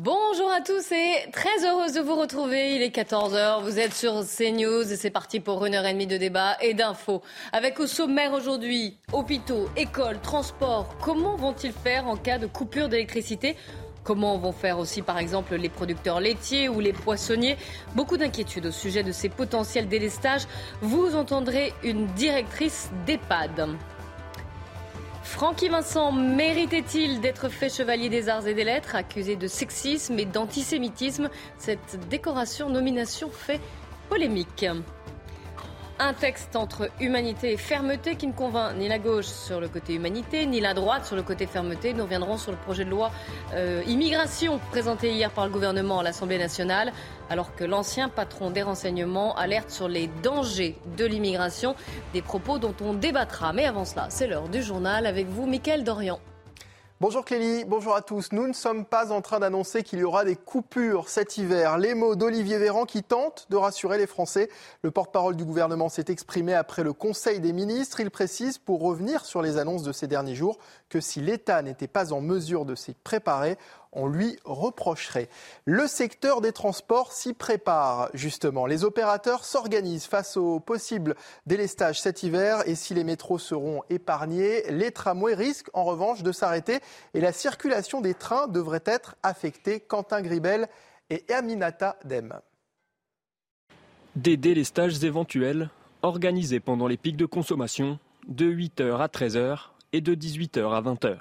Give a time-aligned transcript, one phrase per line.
[0.00, 2.76] Bonjour à tous et très heureuse de vous retrouver.
[2.76, 6.06] Il est 14h, vous êtes sur CNews et c'est parti pour une heure et demie
[6.06, 7.20] de débat et d'infos.
[7.52, 13.56] Avec au sommaire aujourd'hui, hôpitaux, écoles, transports, comment vont-ils faire en cas de coupure d'électricité?
[14.04, 17.56] Comment vont faire aussi par exemple les producteurs laitiers ou les poissonniers?
[17.96, 20.46] Beaucoup d'inquiétudes au sujet de ces potentiels délestages.
[20.80, 23.76] Vous entendrez une directrice d'EHPAD.
[25.28, 30.24] Francky Vincent méritait-il d'être fait chevalier des arts et des lettres, accusé de sexisme et
[30.24, 31.28] d'antisémitisme?
[31.58, 33.60] Cette décoration nomination fait
[34.08, 34.66] polémique.
[36.00, 39.94] Un texte entre humanité et fermeté qui ne convainc ni la gauche sur le côté
[39.94, 41.92] humanité, ni la droite sur le côté fermeté.
[41.92, 43.10] Nous reviendrons sur le projet de loi
[43.54, 46.92] euh, immigration présenté hier par le gouvernement à l'Assemblée nationale,
[47.30, 51.74] alors que l'ancien patron des renseignements alerte sur les dangers de l'immigration,
[52.12, 53.52] des propos dont on débattra.
[53.52, 56.20] Mais avant cela, c'est l'heure du journal avec vous, Mickaël Dorian.
[57.00, 58.32] Bonjour Clélie, bonjour à tous.
[58.32, 61.78] Nous ne sommes pas en train d'annoncer qu'il y aura des coupures cet hiver.
[61.78, 64.48] Les mots d'Olivier Véran qui tente de rassurer les Français.
[64.82, 68.00] Le porte-parole du gouvernement s'est exprimé après le Conseil des ministres.
[68.00, 70.58] Il précise, pour revenir sur les annonces de ces derniers jours,
[70.88, 73.58] que si l'État n'était pas en mesure de s'y préparer,
[73.92, 75.28] on lui reprocherait.
[75.64, 78.66] Le secteur des transports s'y prépare, justement.
[78.66, 81.14] Les opérateurs s'organisent face aux possibles
[81.46, 86.32] délestages cet hiver et si les métros seront épargnés, les tramways risquent en revanche de
[86.32, 86.80] s'arrêter
[87.14, 89.80] et la circulation des trains devrait être affectée.
[89.80, 90.68] Quentin Gribel
[91.10, 92.40] et Aminata Dem.
[94.16, 95.70] Des délestages éventuels
[96.02, 101.16] organisés pendant les pics de consommation de 8h à 13h et de 18h à 20h,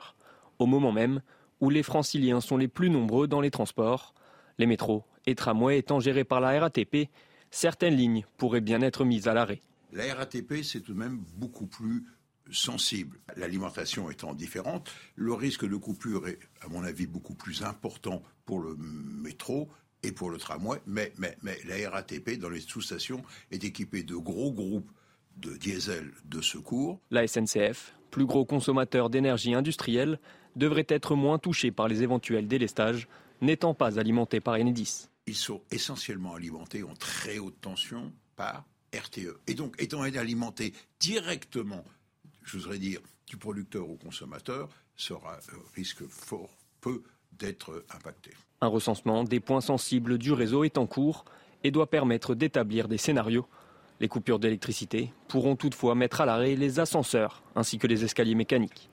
[0.59, 1.21] au moment même
[1.59, 4.13] où les franciliens sont les plus nombreux dans les transports.
[4.57, 7.09] Les métros et tramways étant gérés par la RATP,
[7.51, 9.61] certaines lignes pourraient bien être mises à l'arrêt.
[9.93, 12.05] La RATP, c'est tout de même beaucoup plus
[12.51, 13.19] sensible.
[13.35, 18.59] L'alimentation étant différente, le risque de coupure est, à mon avis, beaucoup plus important pour
[18.59, 19.69] le métro
[20.03, 24.15] et pour le tramway, mais, mais, mais la RATP, dans les sous-stations, est équipée de
[24.15, 24.89] gros groupes
[25.37, 26.99] de diesel de secours.
[27.11, 30.19] La SNCF, plus gros consommateur d'énergie industrielle,
[30.57, 33.07] devrait être moins touché par les éventuels délestages,
[33.41, 35.07] n'étant pas alimenté par Enedis.
[35.27, 39.39] Ils sont essentiellement alimentés en très haute tension par RTE.
[39.47, 41.83] Et donc, étant alimentés directement,
[42.43, 47.03] je voudrais dire, du producteur au consommateur, sera euh, risque fort peu
[47.33, 48.31] d'être impacté.
[48.61, 51.25] Un recensement des points sensibles du réseau est en cours
[51.63, 53.45] et doit permettre d'établir des scénarios.
[53.99, 58.89] Les coupures d'électricité pourront toutefois mettre à l'arrêt les ascenseurs ainsi que les escaliers mécaniques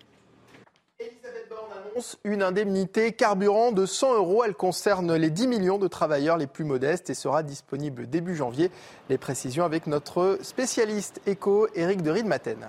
[2.24, 4.44] une indemnité carburant de 100 euros.
[4.44, 8.70] Elle concerne les 10 millions de travailleurs les plus modestes et sera disponible début janvier.
[9.08, 12.68] Les précisions avec notre spécialiste éco, Éric de Riedmaten.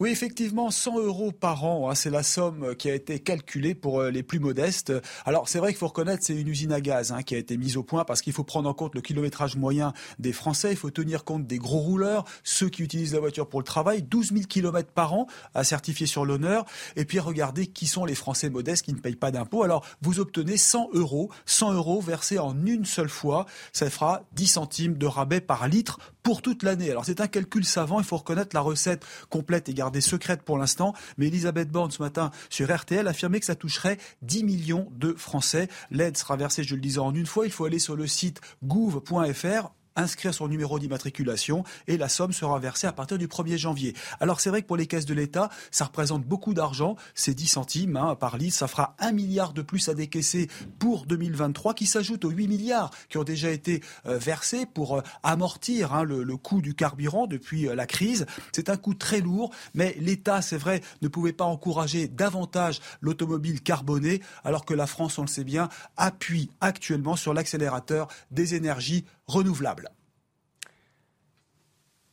[0.00, 4.00] Oui, effectivement, 100 euros par an, hein, c'est la somme qui a été calculée pour
[4.00, 4.92] euh, les plus modestes.
[5.24, 7.56] Alors, c'est vrai qu'il faut reconnaître, c'est une usine à gaz hein, qui a été
[7.56, 10.70] mise au point parce qu'il faut prendre en compte le kilométrage moyen des Français.
[10.70, 14.02] Il faut tenir compte des gros rouleurs, ceux qui utilisent la voiture pour le travail,
[14.02, 16.64] 12 000 kilomètres par an à certifier sur l'honneur.
[16.94, 19.64] Et puis, regardez qui sont les Français modestes qui ne payent pas d'impôts.
[19.64, 23.46] Alors, vous obtenez 100 euros, 100 euros versés en une seule fois.
[23.72, 26.88] Ça fera 10 centimes de rabais par litre pour toute l'année.
[26.88, 27.98] Alors, c'est un calcul savant.
[27.98, 32.02] Il faut reconnaître la recette complète et des secrètes pour l'instant, mais Elisabeth Borne ce
[32.02, 35.68] matin sur RTL affirmait que ça toucherait 10 millions de Français.
[35.90, 37.46] L'aide sera versée, je le disais, en une fois.
[37.46, 42.58] Il faut aller sur le site gouv.fr inscrire son numéro d'immatriculation et la somme sera
[42.58, 43.94] versée à partir du 1er janvier.
[44.20, 47.46] Alors c'est vrai que pour les caisses de l'État, ça représente beaucoup d'argent, c'est 10
[47.46, 50.48] centimes hein, par litre, ça fera un milliard de plus à décaisser
[50.78, 55.02] pour 2023 qui s'ajoute aux 8 milliards qui ont déjà été euh, versés pour euh,
[55.22, 58.26] amortir hein, le, coût du carburant depuis euh, la crise.
[58.52, 63.60] C'est un coût très lourd, mais l'État, c'est vrai, ne pouvait pas encourager davantage l'automobile
[63.60, 69.04] carbonée alors que la France, on le sait bien, appuie actuellement sur l'accélérateur des énergies
[69.28, 69.90] renouvelables.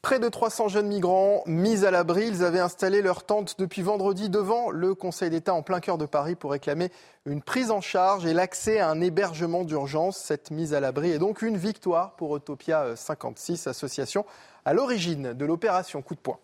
[0.05, 4.29] Près de 300 jeunes migrants mis à l'abri, ils avaient installé leur tente depuis vendredi
[4.29, 6.91] devant le Conseil d'État en plein cœur de Paris pour réclamer
[7.25, 10.17] une prise en charge et l'accès à un hébergement d'urgence.
[10.17, 14.27] Cette mise à l'abri est donc une victoire pour Utopia 56, association
[14.63, 16.37] à l'origine de l'opération Coup de poing.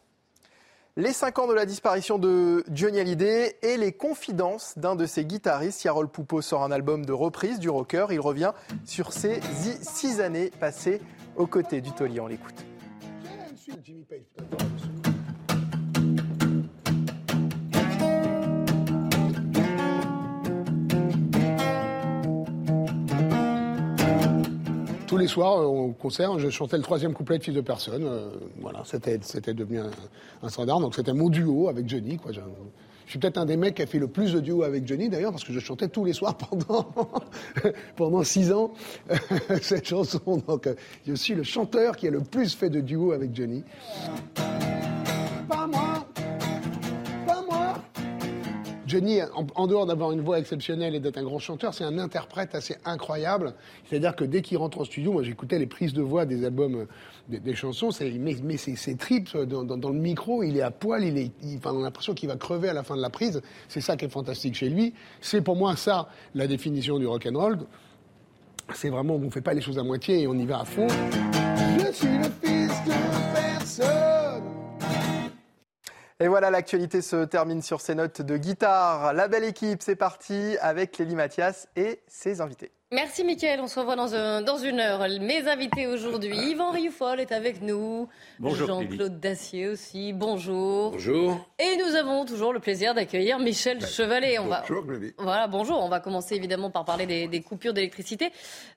[0.98, 5.24] Les 5 ans de la disparition de Johnny Hallyday et les confidences d'un de ses
[5.24, 8.08] guitaristes, Yarol Poupeau sort un album de reprise du rocker.
[8.12, 8.52] Il revient
[8.84, 9.40] sur ses
[9.82, 11.02] six années passées
[11.38, 12.20] aux côtés du taulier.
[12.20, 12.66] On l'écoute.
[25.22, 28.04] Les soirs euh, au concert, je chantais le troisième couplet de Fils de personne.
[28.06, 28.30] Euh,
[28.60, 29.80] voilà, c'était, c'était devenu
[30.42, 30.80] un, standard.
[30.80, 32.20] Donc c'était mon duo avec Johnny.
[33.06, 35.10] Je suis peut-être un des mecs qui a fait le plus de duos avec Johnny,
[35.10, 36.92] d'ailleurs, parce que je chantais tous les soirs pendant,
[37.96, 38.72] pendant six ans
[39.62, 40.42] cette chanson.
[40.48, 40.76] Donc, euh,
[41.06, 43.64] je suis le chanteur qui a le plus fait de duos avec Johnny.
[48.92, 49.20] Johnny,
[49.56, 52.76] en, dehors d'avoir une voix exceptionnelle et d'être un grand chanteur, c'est un interprète assez
[52.84, 53.54] incroyable.
[53.86, 56.76] C'est-à-dire que dès qu'il rentre en studio, moi j'écoutais les prises de voix des albums,
[57.32, 58.58] euh, des, chansons, c'est, il met, met
[59.46, 62.36] dans, le micro, il est à poil, il est, il- on a l'impression qu'il va
[62.36, 63.42] crever à la fin de la prise.
[63.70, 64.94] C'est ça qui est fantastique chez lui.
[65.22, 67.60] C'est pour moi ça la définition du rock and roll.
[68.74, 70.88] C'est vraiment, on fait pas les choses à moitié et on y va à fond.
[71.80, 73.31] Je suis le fils.
[76.22, 79.12] Et voilà, l'actualité se termine sur ces notes de guitare.
[79.14, 82.72] La belle équipe, c'est parti avec Lélie Mathias et ses invités.
[82.94, 85.00] Merci Mickaël, on se revoit dans, un- dans une heure.
[85.22, 88.08] Mes invités aujourd'hui, Yvan Rioufol est avec nous.
[88.38, 90.92] Bonjour, Jean-Claude Dacier aussi, bonjour.
[90.92, 91.40] Bonjour.
[91.58, 94.38] Et nous avons toujours le plaisir d'accueillir Michel Chevalet.
[94.40, 95.14] On va, Bonjour, Clélie.
[95.18, 95.82] Voilà, bonjour.
[95.84, 98.32] On va commencer évidemment par parler des, des coupures d'électricité.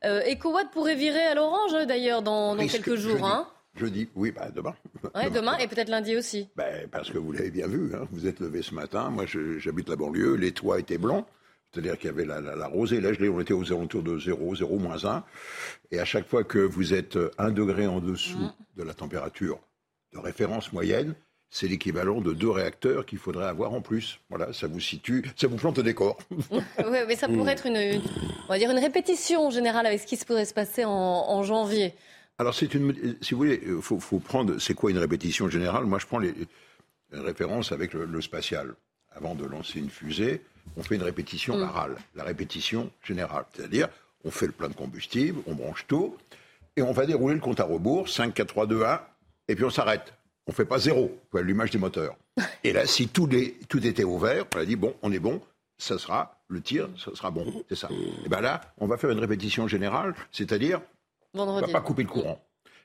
[0.04, 3.26] Euh, EcoWatt pourrait virer à l'orange hein, d'ailleurs dans, dans quelques jours.
[3.26, 3.48] Hein.
[3.76, 4.74] Jeudi, oui, bah, demain.
[5.14, 6.48] Ouais, demain et peut-être lundi aussi.
[6.56, 9.10] Ben, parce que vous l'avez bien vu, hein, vous êtes levé ce matin.
[9.10, 11.26] Moi, je- j'habite la banlieue, les toits étaient blancs.
[11.72, 14.16] C'est-à-dire qu'il y avait la, la, la rosée, la gelée, on était aux alentours de
[14.16, 15.24] 0, 0, moins 1.
[15.90, 18.52] Et à chaque fois que vous êtes un degré en dessous Mm.
[18.76, 19.58] de la température
[20.12, 21.16] de référence moyenne,
[21.50, 24.20] c'est l'équivalent de deux réacteurs qu'il faudrait avoir en plus.
[24.30, 26.16] Voilà, ça vous situe, ça vous plante au décor.
[26.78, 28.02] Ouais, mais ça pourrait être une, une-
[28.44, 31.42] on va dire une répétition générale avec ce qui se pourrait se passer en, en
[31.42, 31.94] janvier.
[32.38, 35.84] Alors, c'est une, si vous voulez, il faut, faut prendre, c'est quoi une répétition générale?
[35.84, 36.34] Moi, je prends les,
[37.12, 38.74] les références avec le, le spatial.
[39.14, 40.42] Avant de lancer une fusée,
[40.76, 43.44] on fait une répétition orale, la répétition générale.
[43.54, 43.88] C'est-à-dire,
[44.24, 46.16] on fait le plein de combustible, on branche tout,
[46.76, 49.00] et on va dérouler le compte à rebours, 5, 4, 3, 2, 1,
[49.48, 50.12] et puis on s'arrête.
[50.46, 52.16] On fait pas zéro, pour l'allumage des moteurs.
[52.64, 55.40] Et là, si tout, les, tout était ouvert, on a dit, bon, on est bon,
[55.78, 57.88] ça sera, le tir, ça sera bon, c'est ça.
[58.24, 60.80] Et bien là, on va faire une répétition générale, c'est-à-dire,
[61.34, 62.38] on ne va pas couper le courant.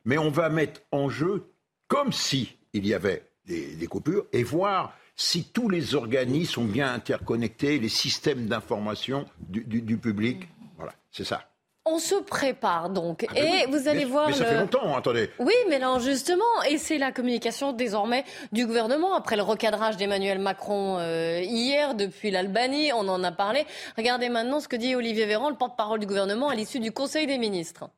[0.05, 1.51] Mais on va mettre en jeu
[1.87, 6.63] comme si il y avait des, des coupures et voir si tous les organismes sont
[6.65, 10.47] bien interconnectés, les systèmes d'information du, du- du public.
[10.77, 11.43] Voilà, c'est ça.
[11.85, 13.25] On se prépare donc.
[13.29, 15.29] Ah ben et oui, vous allez mais, voir Mais ça le- fait longtemps, hein, attendez.
[15.39, 20.39] Oui, mais là, justement, et c'est la communication désormais du gouvernement après le recadrage d'Emmanuel
[20.39, 22.93] Macron euh, hier depuis l'Albanie.
[22.93, 23.65] On en a parlé.
[23.97, 27.25] Regardez maintenant ce que dit Olivier Véran, le porte-parole du gouvernement, à l'issue du Conseil
[27.27, 27.89] des ministres.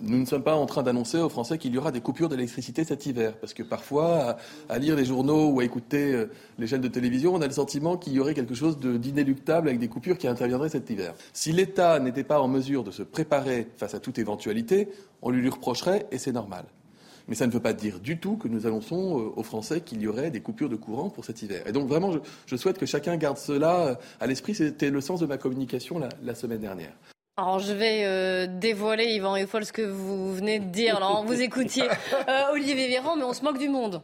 [0.00, 2.82] Nous ne sommes pas en train d'annoncer aux Français qu'il y aura des coupures d'électricité
[2.82, 4.36] cet hiver, parce que parfois,
[4.68, 7.52] à, lire les journaux ou à écouter euh, les chaînes de télévision, on a le
[7.52, 11.14] sentiment qu'il y aurait quelque chose d'inéluctable avec des coupures qui interviendraient cet hiver.
[11.32, 14.88] Si l'État n'était pas en mesure de se préparer face à toute éventualité,
[15.22, 16.64] on lui, lui reprocherait, et c'est normal.
[17.28, 20.02] Mais ça ne veut pas dire du tout que nous annonçons euh, aux Français qu'il
[20.02, 21.62] y aurait des coupures de courant pour cet hiver.
[21.68, 22.10] Et donc vraiment,
[22.46, 24.56] je, souhaite que chacun garde cela euh, à l'esprit.
[24.56, 26.92] C'était le sens de ma communication la semaine dernière.
[27.36, 30.96] Alors, je vais euh, dévoiler, Yvan Rieffol, ce que vous venez de dire.
[30.96, 31.82] Alors, vous écoutiez
[32.28, 34.02] euh, Olivier Véran, mais on se moque du monde.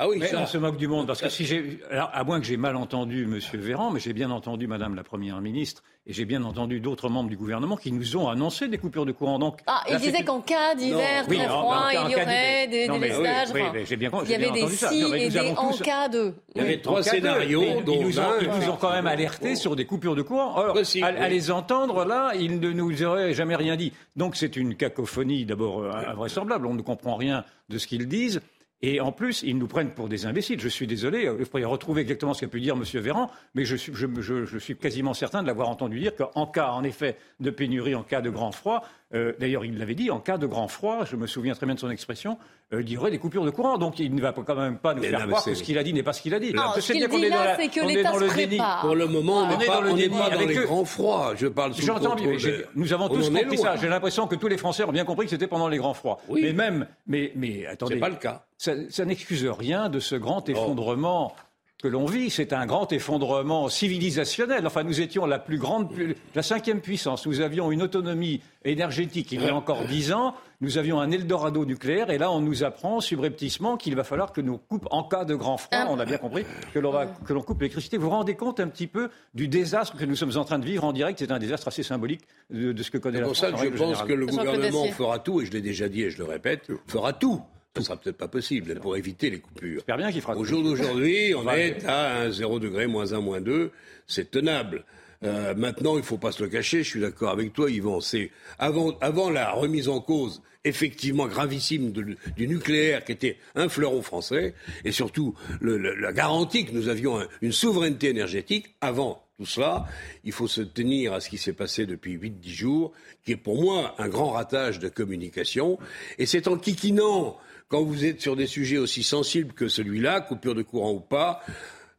[0.00, 0.38] Ah oui, Mais ça.
[0.40, 2.76] on se moque du monde parce que si j'ai, alors, à moins que j'ai mal
[2.76, 6.78] entendu Monsieur Véran, mais j'ai bien entendu Madame la Première ministre et j'ai bien entendu
[6.78, 9.40] d'autres membres du gouvernement qui nous ont annoncé des coupures de courant.
[9.40, 13.10] Donc, Ah, il disait qu'en cas d'hiver très froid, il y aurait des Non, mais
[13.16, 16.08] oui, oui, j'ai bien il y avait bien des si et des en tous- cas
[16.08, 16.32] de.
[16.54, 18.92] Il y avait trois scénarios, mais dont ils nous, ont, un- ils nous ont quand
[18.92, 20.54] même alertés sur des coupures de courant.
[20.56, 23.92] Alors, Possible, à, les entendre, là, ils ne nous auraient jamais rien dit.
[24.14, 26.66] Donc c'est une cacophonie d'abord euh, invraisemblable.
[26.66, 28.40] On ne comprend rien de ce qu'ils disent.
[28.80, 30.60] Et en plus, ils nous prennent pour des imbéciles.
[30.60, 32.84] Je suis désolé, euh, il faudrait retrouver exactement ce qu'a pu dire M.
[33.00, 36.46] Véran, mais je suis, je, je- je suis quasiment certain de l'avoir entendu dire qu'en
[36.46, 40.10] cas, en effet, de pénurie, en cas de grand froid, euh, d'ailleurs il l'avait dit,
[40.10, 42.36] en cas de grand froid, je me souviens très bien de son expression,
[42.74, 43.78] euh, il y aurait des coupures de courant.
[43.78, 45.78] Donc il ne va pas- quand même pas nous Mais faire croire que ce qu'il
[45.78, 46.52] a dit n'est pas ce qu'il a dit.
[46.52, 48.10] Non, Je ce sais qu'il bien qu'on dit est dans la- que on est l'État
[48.12, 48.58] dans le déni.
[48.82, 51.32] Pour le moment, on n'est est pas, dans le déni pas dans les grands froids.
[51.36, 53.76] Je parle sous le J'entends, contrôle mais j'ai- de- nous avons On tous compris ça.
[53.76, 56.18] J'ai l'impression que tous les Français ont bien compris que c'était pendant les grands froids.
[56.28, 56.40] Oui.
[56.42, 58.44] Mais même, mais, mais attendez, C'est pas le cas.
[58.58, 61.34] ça, ça n'excuse rien de ce grand effondrement
[61.82, 62.30] que l'on vit.
[62.30, 64.66] C'est un grand effondrement civilisationnel.
[64.66, 65.88] Enfin, nous étions la plus grande,
[66.34, 67.26] la cinquième puissance.
[67.26, 70.34] Nous avions une autonomie énergétique il y a encore dix ans.
[70.60, 72.10] Nous avions un Eldorado nucléaire.
[72.10, 75.36] Et là, on nous apprend subrepticement qu'il va falloir que nous coupe en cas de
[75.36, 75.86] grand froid.
[75.88, 76.44] On a bien compris
[76.74, 77.96] que l'on va, que l'on coupe l'électricité.
[77.96, 80.64] Vous vous rendez compte un petit peu du désastre que nous sommes en train de
[80.66, 81.20] vivre en direct?
[81.20, 83.50] C'est un désastre assez symbolique de, de ce que connaît C'est la pour France.
[83.50, 84.06] ça que en je pense générale.
[84.08, 87.12] que le gouvernement fera tout, et je l'ai déjà dit et je le répète, fera
[87.12, 87.40] tout.
[87.78, 89.76] Ce sera peut-être pas possible pour éviter les coupures.
[89.76, 93.20] J'espère bien qu'il fera Au jour d'aujourd'hui, on est à un 0 degré, moins 1,
[93.20, 93.70] moins 2.
[94.06, 94.84] C'est tenable.
[95.24, 98.00] Euh, maintenant, il ne faut pas se le cacher, je suis d'accord avec toi, Yvan.
[98.00, 104.02] C'est avant, avant la remise en cause effectivement gravissime du nucléaire qui était un fleuron
[104.02, 104.54] français,
[104.84, 109.86] et surtout la garantie que nous avions une souveraineté énergétique, avant tout cela,
[110.24, 112.92] il faut se tenir à ce qui s'est passé depuis 8-10 jours,
[113.24, 115.78] qui est pour moi un grand ratage de communication,
[116.18, 120.54] et c'est en kikinant quand vous êtes sur des sujets aussi sensibles que celui-là, coupure
[120.54, 121.42] de courant ou pas,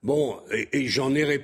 [0.02, 0.40] Bon,
[0.72, 1.44] et, j'en ai,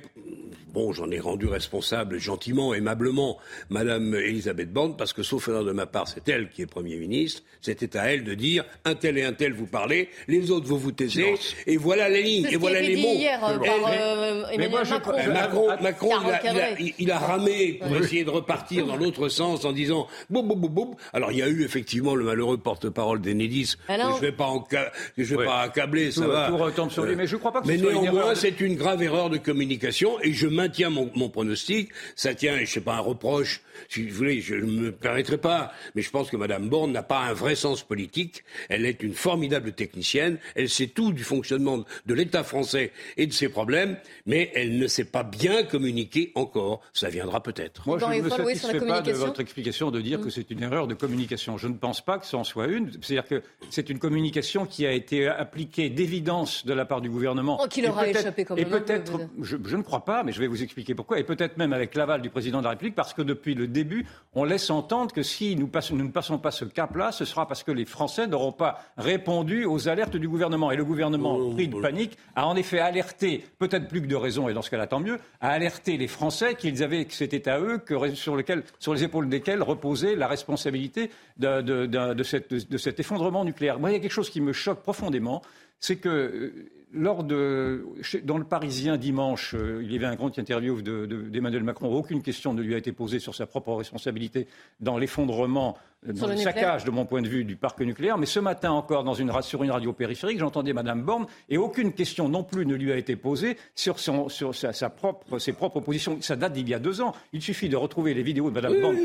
[0.76, 3.38] bon, j'en ai rendu responsable gentiment, aimablement,
[3.70, 6.96] Madame Elisabeth Borne, parce que sauf erreur de ma part, c'est elle qui est Premier
[6.96, 7.42] ministre.
[7.62, 10.78] C'était à elle de dire un tel et un tel vous parlez, les autres vous
[10.78, 11.34] vous taisez,
[11.66, 13.14] et voilà les lignes, et voilà les mots.
[13.14, 15.16] Hier, euh, par, euh, mais moi, Macron.
[15.32, 16.10] Macron, Macron
[16.44, 20.46] il, a, il, a, ramé pour essayer de repartir dans l'autre sens en disant boum
[20.46, 20.94] boum boum boum.
[21.14, 24.60] Alors il y a eu effectivement le malheureux porte-parole d'Enedis que je vais pas en,
[24.60, 24.76] que
[25.16, 26.48] je vais pas accabler, ça va.
[26.48, 28.60] Tout retombe sur lui, mais je crois pas que mais ce soit une erreur c'est
[28.60, 31.90] une grave erreur de communication et je maintiens mon, pronostic.
[32.14, 33.60] Ça tient, je sais pas, un reproche.
[33.88, 37.02] Si vous voulez, je ne me permettrai pas, mais je pense que Mme Borne n'a
[37.02, 38.44] pas un vrai sens politique.
[38.68, 40.38] Elle est une formidable technicienne.
[40.54, 44.86] Elle sait tout du fonctionnement de l'État français et de ses problèmes, mais elle ne
[44.86, 46.80] sait pas bien communiquer encore.
[46.92, 47.86] Ça viendra peut-être.
[47.86, 50.30] Moi, je ne me satisfais pas de votre explication de dire que mm.
[50.30, 51.58] c'est une erreur de communication.
[51.58, 52.90] Je ne pense pas que ce en soit une.
[53.02, 57.58] C'est-à-dire que c'est une communication qui a été appliquée d'évidence de la part du gouvernement.
[57.62, 60.94] Oh, qu'il aura échappé et peut-être, je, ne crois pas, mais je vais vous expliquer
[60.94, 63.65] pourquoi, et peut-être même avec l'aval du président de la République, parce que depuis le
[63.66, 67.48] début, on laisse entendre que si nous, nous ne passons pas ce cap-là, ce sera
[67.48, 70.70] parce que les Français n'auront pas répondu aux alertes du gouvernement.
[70.70, 74.16] Et le gouvernement, oh, pris de panique, a en effet alerté, peut-être plus que de
[74.16, 77.48] raison, et dans ce cas-là tant mieux, a alerté les Français qu'ils avaient, que c'était
[77.48, 82.12] à eux, que, sur, lequel, sur les épaules desquels reposait la responsabilité de, de, de,
[82.14, 83.78] de cet effondrement nucléaire.
[83.78, 85.42] Moi, il y a quelque chose qui me choque profondément,
[85.80, 87.84] c'est que euh, lors de,
[88.24, 91.94] dans le Parisien dimanche, euh, il y avait un grand interview d'Emmanuel Macron.
[91.94, 94.48] Aucune question ne lui a été posée sur sa propre responsabilité
[94.80, 98.18] dans l'effondrement dans le, saccage, de mon point de vue, du parc nucléaire.
[98.18, 101.92] Mais ce matin encore, dans une, sur une radio périphérique, j'entendais Mme Borne et aucune
[101.92, 105.52] question non plus ne lui a été posée sur, son, sur sa, sa, propre, ses
[105.52, 106.18] propres positions.
[106.20, 107.14] Ça date d'il y a deux ans.
[107.32, 108.96] Il suffit de retrouver les vidéos de Mme Borne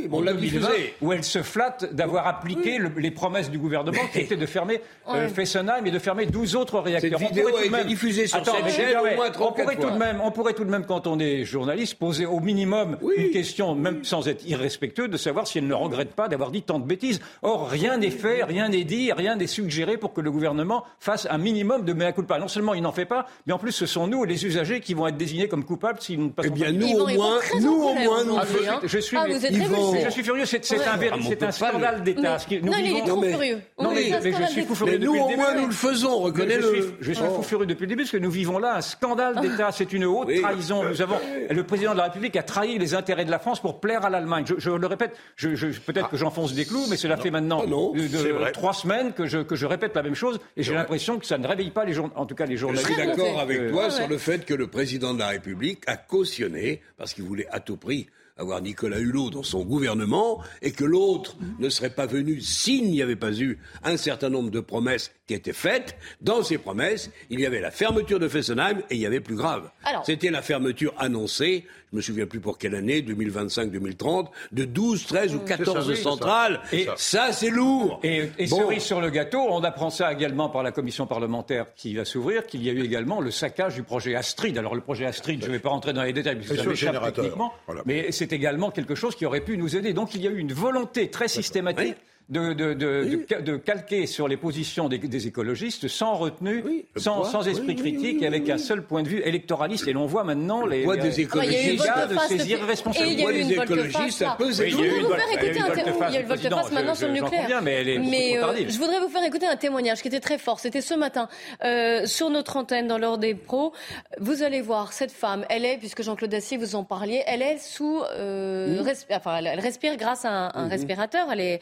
[1.01, 5.27] où elle se flatte d'avoir appliqué les promesses du gouvernement qui étaient de fermer euh,
[5.29, 7.19] Fessenheim et de fermer 12 autres réacteurs.
[7.19, 10.21] Cette vidéo a été diffusée sur cette chaîne au moins on pourrait, tout de même,
[10.23, 14.03] on pourrait tout de même, quand on est journaliste, poser au minimum une question, même
[14.03, 17.19] sans être irrespectueux, de savoir si elle ne regrette pas d'avoir dit tant de bêtises.
[17.41, 21.27] Or, rien n'est fait, rien n'est dit, rien n'est suggéré pour que le gouvernement fasse
[21.29, 22.39] un minimum de mea culpa.
[22.39, 24.93] Non seulement il n'en fait pas, mais en plus ce sont nous, les usagers, qui
[24.93, 26.53] vont être désignés comme coupables s'ils ne passent pas.
[26.55, 28.37] Eh bien, nous au moins, nous au moins, nous
[28.83, 30.45] je, suis, ah, je suis furieux.
[30.45, 32.37] C'est un, c'est un scandale d'État.
[32.63, 33.61] Non, il est trop furieux.
[33.79, 34.97] Non, mais, je suis fou furieux.
[34.97, 36.19] Nous, au moins, nous le faisons.
[36.19, 36.95] Reconnais-le.
[36.99, 39.71] Je suis fou furieux depuis le début parce que nous vivons là un scandale d'État.
[39.71, 40.83] C'est une haute trahison.
[40.83, 41.15] Nous avons
[41.49, 44.09] le président de la République a trahi les intérêts de la France pour plaire à
[44.09, 44.45] l'Allemagne.
[44.57, 45.17] Je, le répète.
[45.37, 49.55] peut-être que j'enfonce des clous, mais cela fait maintenant de, trois semaines que je, que
[49.55, 52.09] je répète la même chose et j'ai l'impression que ça ne réveille pas les gens,
[52.15, 52.87] en tout cas les journalistes.
[52.87, 55.97] Je suis d'accord avec toi sur le fait que le président de la République a
[55.97, 60.83] cautionné, parce qu'il voulait à tout prix avoir Nicolas Hulot dans son gouvernement et que
[60.83, 65.11] l'autre ne serait pas venu s'il n'y avait pas eu un certain nombre de promesses
[65.27, 65.95] qui étaient faites.
[66.21, 69.35] Dans ces promesses, il y avait la fermeture de Fessenheim et il y avait plus
[69.35, 69.69] grave.
[70.03, 75.35] C'était la fermeture annoncée je me souviens plus pour quelle année, 2025-2030, de 12, 13
[75.35, 76.61] ou 14 centrales.
[76.71, 77.99] Et ça, c'est lourd.
[78.03, 81.93] Et, et cerise sur le gâteau, on apprend ça également par la commission parlementaire qui
[81.93, 84.57] va s'ouvrir, qu'il y a eu également le saccage du projet Astrid.
[84.57, 87.11] Alors le projet Astrid, je ne vais pas rentrer dans les détails, parce que ça
[87.11, 87.53] techniquement,
[87.85, 89.93] mais c'est également quelque chose qui aurait pu nous aider.
[89.93, 91.95] Donc il y a eu une volonté très systématique
[92.31, 97.45] de, de, de, de, calquer sur les positions des, des écologistes sans retenue, sans, sans,
[97.45, 99.87] esprit critique et avec un seul point de vue électoraliste.
[99.89, 103.21] Et l'on voit maintenant les, voix des écologistes ah, de ces irresponsables.
[103.21, 106.27] voix des écologistes, ça peut Je voudrais vous faire écouter un Il y a une
[106.27, 107.61] volte-face maintenant sur le nucléaire.
[107.61, 110.61] Mais euh, je voudrais vous faire écouter un témoignage qui était très fort.
[110.61, 111.27] C'était ce matin
[111.65, 113.73] euh, sur notre antenne dans l'ordre des pros.
[114.19, 115.45] Vous allez voir cette femme.
[115.49, 119.97] Elle est, puisque Jean-Claude Dacier vous en parliez, elle est sous, euh, enfin, elle respire
[119.97, 121.27] grâce à un, respirateur.
[121.31, 121.59] Elle est,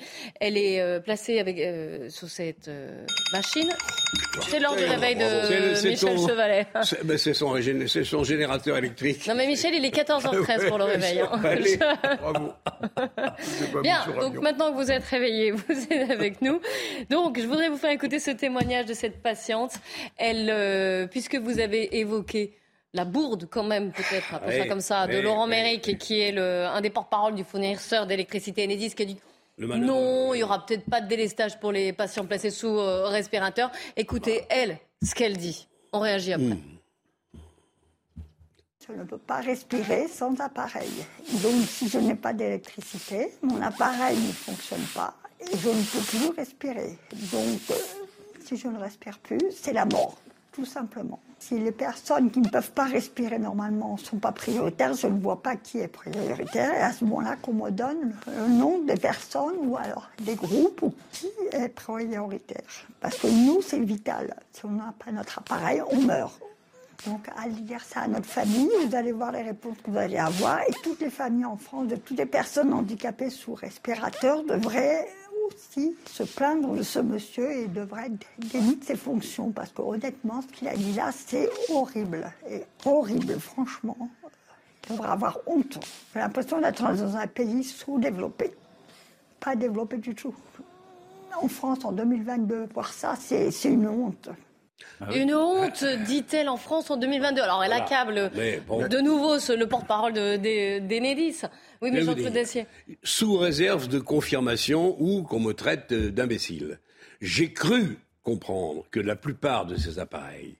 [0.59, 3.69] est euh, placée avec, euh, sous cette euh, machine.
[4.49, 6.67] C'est l'heure du réveil de Michel Chevalet.
[7.17, 7.55] C'est son,
[8.03, 9.27] son, générateur électrique.
[9.27, 11.19] Non mais Michel, il est 14h13 pour le réveil.
[11.19, 11.39] Hein.
[12.21, 12.53] bravo.
[13.83, 16.59] Bien, donc maintenant que vous êtes réveillé, vous êtes avec nous.
[17.09, 19.73] Donc je voudrais vous faire écouter ce témoignage de cette patiente.
[20.17, 22.55] Elle, puisque vous avez évoqué
[22.93, 26.65] la bourde quand même peut-être, appelons ça comme ça, de Laurent Méric, qui est le,
[26.65, 29.17] un des porte-parole du fournisseur d'électricité Enedis, qui a dit
[29.59, 33.71] non, il n'y aura peut-être pas de délestage pour les patients placés sous euh, respirateur.
[33.97, 35.67] Écoutez, elle, ce qu'elle dit.
[35.91, 36.45] On réagit après.
[36.45, 36.61] Hmm.
[38.87, 40.89] je ne peux pas respirer sans appareil.
[41.43, 46.17] Donc, si je n'ai pas d'électricité, mon appareil ne fonctionne pas et je ne peux
[46.17, 46.97] plus respirer.
[47.31, 47.75] Donc, euh,
[48.45, 50.17] si je ne respire plus, c'est la mort,
[50.53, 51.19] tout simplement.
[51.39, 55.19] Si les personnes qui ne peuvent pas respirer normalement ne sont pas prioritaires, je ne
[55.19, 56.73] vois pas qui est prioritaire.
[56.73, 60.81] Et à ce moment-là, qu'on me donne le nom des personnes ou alors des groupes
[60.81, 62.61] ou qui est prioritaire.
[62.99, 64.35] Parce que nous, c'est vital.
[64.51, 66.39] Si on n'a pas notre appareil, on meurt.
[67.05, 70.17] Donc, allez dire ça à notre famille, vous allez voir les réponses que vous allez
[70.17, 70.59] avoir.
[70.63, 75.07] Et toutes les familles en France, de toutes les personnes handicapées sous respirateur, devraient
[75.49, 79.51] aussi se plaindre de ce monsieur et devrait dénigrer ses fonctions.
[79.51, 82.31] Parce que honnêtement, ce qu'il a dit là, c'est horrible.
[82.49, 83.97] Et horrible, franchement.
[84.85, 85.79] Il devrait avoir honte.
[86.13, 88.53] J'ai l'impression d'être dans un pays sous-développé.
[89.39, 90.33] Pas développé du tout.
[91.41, 94.29] En France, en 2022, voir ça, c'est une honte.
[95.01, 97.41] Ah Une honte, dit-elle en France en 2022.
[97.41, 101.41] Alors elle accable de nouveau le porte-parole d'Enedis.
[101.81, 102.65] Oui, mais Jean-Claude Dacier.
[103.03, 106.79] Sous réserve de confirmation ou qu'on me traite d'imbécile.
[107.21, 110.57] J'ai cru comprendre que la plupart de ces appareils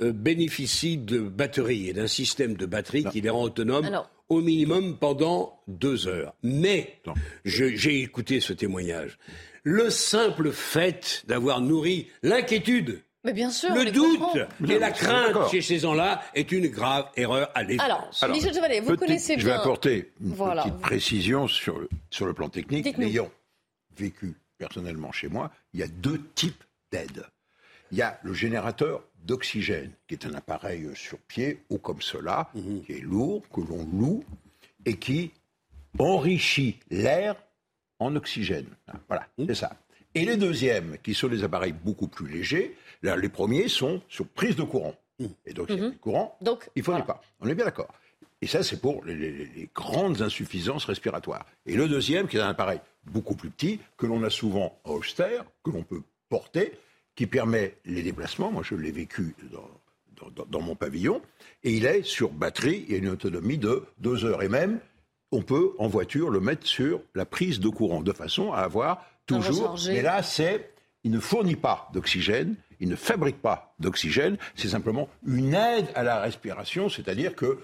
[0.00, 3.88] euh, bénéficient de batteries et d'un système de batterie qui les rend autonomes
[4.28, 6.34] au minimum pendant deux heures.
[6.42, 7.00] Mais
[7.44, 9.18] j'ai écouté ce témoignage.
[9.62, 15.60] Le simple fait d'avoir nourri l'inquiétude mais bien sûr, le doute et la crainte chez
[15.60, 18.22] ces gens-là est une grave erreur à l'évidence.
[18.22, 19.42] Alors, Michel Chevalet, vous connaissez bien.
[19.42, 22.96] Je vais apporter une petite précision sur le, sur le plan technique.
[22.96, 23.28] L'ayant
[23.98, 27.26] vécu personnellement chez moi, il y a deux types d'aides.
[27.90, 32.48] Il y a le générateur d'oxygène, qui est un appareil sur pied, ou comme cela,
[32.54, 32.84] mhm.
[32.84, 34.24] qui est lourd, que l'on loue,
[34.84, 35.32] et qui
[35.98, 37.34] enrichit l'air
[37.98, 38.68] en oxygène.
[39.08, 39.46] Voilà, mhm.
[39.48, 39.72] c'est ça.
[40.14, 44.56] Et les deuxièmes, qui sont des appareils beaucoup plus légers, les premiers sont sur prise
[44.56, 44.94] de courant.
[45.18, 45.26] Mmh.
[45.46, 47.20] Et donc, il y a du courant, donc, il ne faut pas.
[47.40, 47.88] On est bien d'accord.
[48.42, 51.46] Et ça, c'est pour les, grandes insuffisances respiratoires.
[51.64, 55.44] Et le deuxième, qui est un appareil beaucoup plus petit, que l'on a souvent austère,
[55.64, 56.72] que l'on peut porter,
[57.14, 58.52] qui permet les déplacements.
[58.52, 61.22] Moi, je l'ai vécu dans, dans, mon pavillon.
[61.64, 64.42] Et il est sur batterie, il y a une autonomie de deux heures.
[64.42, 64.80] Et même,
[65.32, 69.04] on peut, en voiture, le mettre sur la prise de courant, de façon à avoir
[69.26, 69.76] toujours.
[69.86, 70.70] Mais là, c'est,
[71.04, 76.02] il ne fournit pas d'oxygène, il ne fabrique pas d'oxygène, c'est simplement une aide à
[76.02, 77.58] la respiration, c'est-à-dire que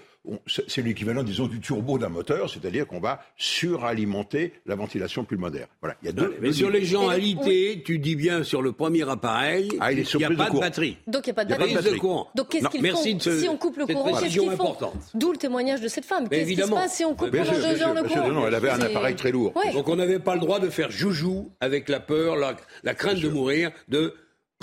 [0.47, 5.67] c'est l'équivalent, disons, du turbo d'un moteur, c'est-à-dire qu'on va suralimenter la ventilation pulmonaire.
[5.81, 6.35] Voilà, il y a deux.
[6.39, 10.23] Mais sur les gens alités, tu dis bien sur le premier appareil, ah, il n'y
[10.23, 10.97] a pas de, batterie.
[11.07, 11.91] Donc il n'y a pas de batterie.
[11.93, 12.27] De courant.
[12.35, 14.75] Donc qu'est-ce qu'ils font si on coupe le courant Qu'est-ce qu'ils font
[15.13, 16.29] D'où le témoignage de cette femme.
[16.29, 18.69] Qu'est-ce qui se passe si on coupe pendant deux heures le courant Non, elle avait
[18.69, 19.53] un appareil très lourd.
[19.73, 23.29] Donc on n'avait pas le droit de faire joujou avec la peur, la crainte de
[23.29, 24.13] mourir, de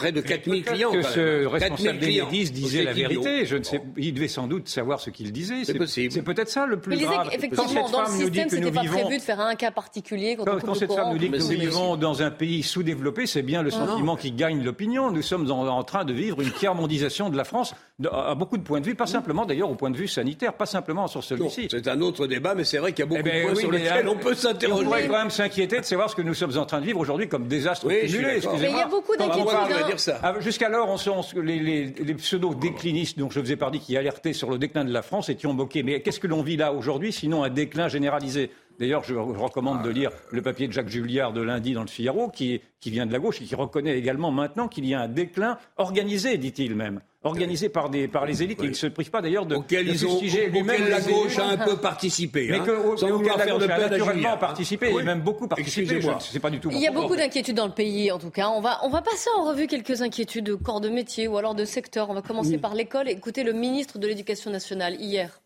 [0.01, 0.93] près de 4000 clients.
[0.93, 3.45] que ce responsable d'Enedis disait la vérité.
[3.45, 5.65] Je ne sais, il devait sans doute savoir ce qu'il disait.
[5.65, 6.13] C'est possible.
[6.13, 7.29] C'est peut-être ça le plus grave.
[7.33, 9.01] Effectivement, quand cette dans femme le système, nous dit que nous pas vivons...
[9.01, 10.37] prévu de faire un cas particulier.
[10.37, 13.63] Quand, quand, cette femme nous dit que nous vivons dans un pays sous-développé, c'est bien
[13.63, 15.11] le sentiment qui gagne l'opinion.
[15.11, 17.75] Nous sommes en, train de vivre une tiers-mondisation de la France
[18.11, 20.67] à beaucoup de points de vue, pas simplement d'ailleurs au point de vue sanitaire, pas
[20.67, 21.69] simplement sur celui-ci.
[21.71, 23.61] C'est un autre débat, mais c'est vrai qu'il y a beaucoup eh ben de points
[23.61, 24.83] sur lesquels on peut s'interroger.
[24.83, 27.01] On pourrait quand même s'inquiéter de savoir ce que nous sommes en train de vivre
[27.01, 28.41] aujourd'hui comme désastre oui, cumulé.
[28.61, 30.15] Mais il y a beaucoup d'inquiétudes.
[30.23, 30.35] Hein.
[30.41, 34.59] Jusqu'à alors, on, les, les, pseudo-déclinistes dont je vous ai parlé qui alertaient sur le
[34.59, 35.83] déclin de la France étaient moqués.
[35.83, 38.51] Mais qu'est-ce que l'on vit là aujourd'hui, sinon un déclin généralisé?
[38.79, 42.31] D'ailleurs, je recommande de lire le papier de Jacques Julliard de lundi dans le Figaro,
[42.31, 45.59] qui, vient de la gauche et qui reconnaît également maintenant qu'il y a un déclin
[45.77, 48.61] organisé, dit-il même, organisé par, des, par les élites.
[48.63, 50.89] Il ne se prive pas d'ailleurs de, auquel de fustiger lui-même.
[50.89, 52.49] la gauche a un peu participé.
[52.51, 56.01] Mais hein, que, sans vouloir faire de peine naturellement participé, et même beaucoup participé.
[56.21, 58.49] C'est pas du tout Il y a beaucoup d'inquiétudes dans le pays, en tout cas.
[58.49, 61.55] On va, on va passer en revue quelques inquiétudes de corps de métier ou alors
[61.55, 62.11] de secteur.
[62.11, 63.09] On va commencer par l'école.
[63.09, 65.41] Écoutez le ministre de l'Éducation nationale hier.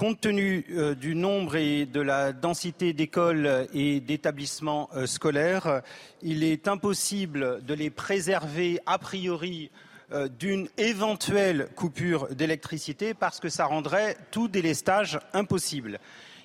[0.00, 5.82] Compte tenu euh, du nombre et de la densité d'écoles et d'établissements euh, scolaires,
[6.22, 9.70] il est impossible de les préserver a priori
[10.12, 16.00] euh, d'une éventuelle coupure d'électricité parce que ça rendrait tout délestage impossible.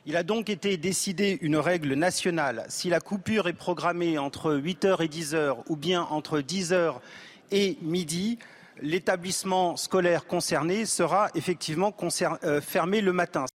[0.06, 2.66] Il a donc été décidé une règle nationale.
[2.68, 6.96] Si la coupure est programmée entre 8h et 10h ou bien entre 10h
[7.54, 8.38] et midi,
[8.82, 11.94] l'établissement scolaire concerné sera effectivement
[12.44, 13.46] euh, fermé le matin.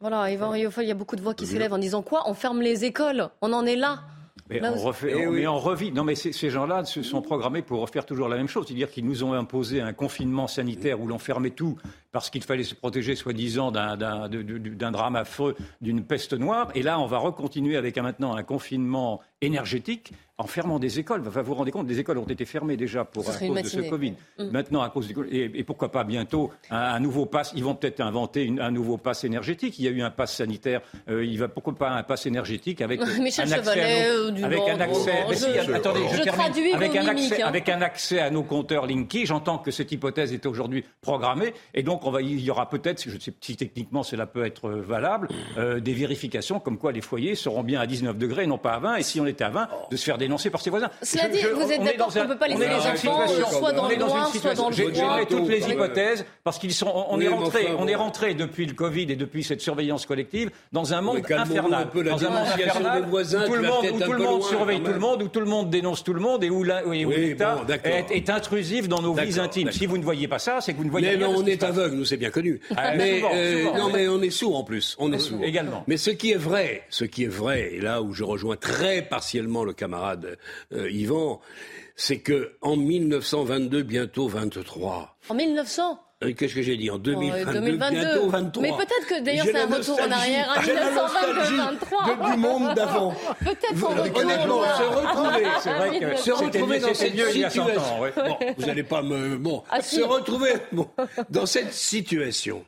[0.00, 2.24] Voilà, Yvan il y a beaucoup de voix qui s'élèvent en disant quoi?
[2.26, 4.02] On ferme les écoles, on en est là.
[4.50, 5.90] Mais, on, refait, eh on, revit.
[5.90, 8.66] Non, mais ces gens-là se sont programmés pour refaire toujours la même chose.
[8.66, 11.78] C'est-à-dire qu'ils nous ont imposé un confinement sanitaire où l'on fermait tout
[12.14, 16.70] parce qu'il fallait se protéger soi-disant d'un drame affreux, d'une peste noire.
[16.76, 21.22] Et là, on va recontinuer avec maintenant un confinement énergétique en fermant des écoles.
[21.26, 23.68] Enfin, vous vous rendez compte, des écoles ont été fermées déjà pour, à cause de
[23.68, 24.14] ce Covid.
[24.38, 24.50] Mm.
[24.50, 28.00] Maintenant, à cause du et, et pourquoi pas bientôt un, nouveau pass Ils vont peut-être
[28.00, 29.78] inventer un nouveau pass énergétique.
[29.78, 30.80] Il y a eu un pass sanitaire.
[31.08, 34.80] Euh, il va pourquoi pas un pass énergétique avec un accès à nos, avec un
[34.80, 35.74] accès.
[35.74, 37.46] attendez, je, avec un accès, hein.
[37.46, 39.26] avec un accès à nos compteurs Linky.
[39.26, 43.02] J'entends que cette hypothèse est aujourd'hui programmée et donc on va, il y aura peut-être,
[43.08, 47.34] je sais si techniquement cela peut être valable, euh, des vérifications comme quoi les foyers
[47.34, 48.96] seront bien à 19 degrés et non pas à 20.
[48.96, 50.90] Et si on était à 20, de se faire dénoncé par ses voisins.
[51.02, 53.96] Cela dit, vous êtes d'accord qu'on ne peut pas laisser les enfants soit dans le
[53.96, 56.92] noir, soit dans le J'ai toutes les hypothèses parce qu'ils sont.
[57.10, 60.94] On est rentré, on est rentré depuis le Covid et depuis cette surveillance collective dans
[60.94, 64.42] un monde infernal, dans un monde infernal où tout le monde, où tout le monde
[64.42, 67.64] surveille tout le monde, où tout le monde dénonce tout le monde et où l'État
[67.84, 69.70] est intrusif dans nos vies intimes.
[69.70, 71.18] Si vous ne voyez pas ça, c'est que vous ne voyez rien.
[71.18, 72.60] Mais on est aveugle, nous c'est bien connu.
[72.76, 74.96] Ah, mais euh, non, mais on est sourd en plus.
[74.98, 75.84] On est sourd également.
[75.86, 79.02] Mais ce qui est vrai, ce qui est vrai, et là où je rejoins très
[79.02, 80.38] partiellement le camarade
[80.72, 81.40] euh, Yvan,
[81.96, 85.16] c'est que en 1922, bientôt 23.
[85.28, 86.00] En 1900
[86.32, 88.62] Qu'est-ce que j'ai dit En 2022, bientôt 23.
[88.62, 92.30] Mais peut-être que d'ailleurs c'est un retour en arrière à 1922, 23.
[92.30, 93.14] du monde d'avant.
[93.40, 97.66] peut-être qu'on Honnêtement, se retrouver, c'est vrai que se retrouver dans cette situation.
[98.16, 100.88] Bon, vous n'allez pas me bon, ah, se retrouver bon,
[101.30, 102.64] dans cette situation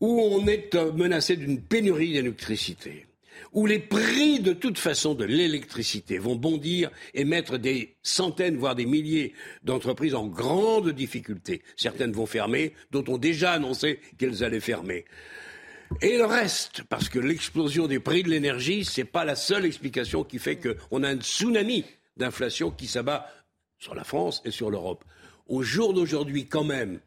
[0.00, 3.06] où on est menacé d'une pénurie d'électricité
[3.54, 8.74] où les prix de toute façon de l'électricité vont bondir et mettre des centaines, voire
[8.74, 11.62] des milliers d'entreprises en grande difficulté.
[11.76, 15.04] Certaines vont fermer, d'autres ont déjà annoncé qu'elles allaient fermer.
[16.02, 19.64] Et le reste, parce que l'explosion des prix de l'énergie, ce n'est pas la seule
[19.64, 21.84] explication qui fait qu'on a un tsunami
[22.16, 23.28] d'inflation qui s'abat
[23.78, 25.04] sur la France et sur l'Europe.
[25.46, 27.00] Au jour d'aujourd'hui, quand même,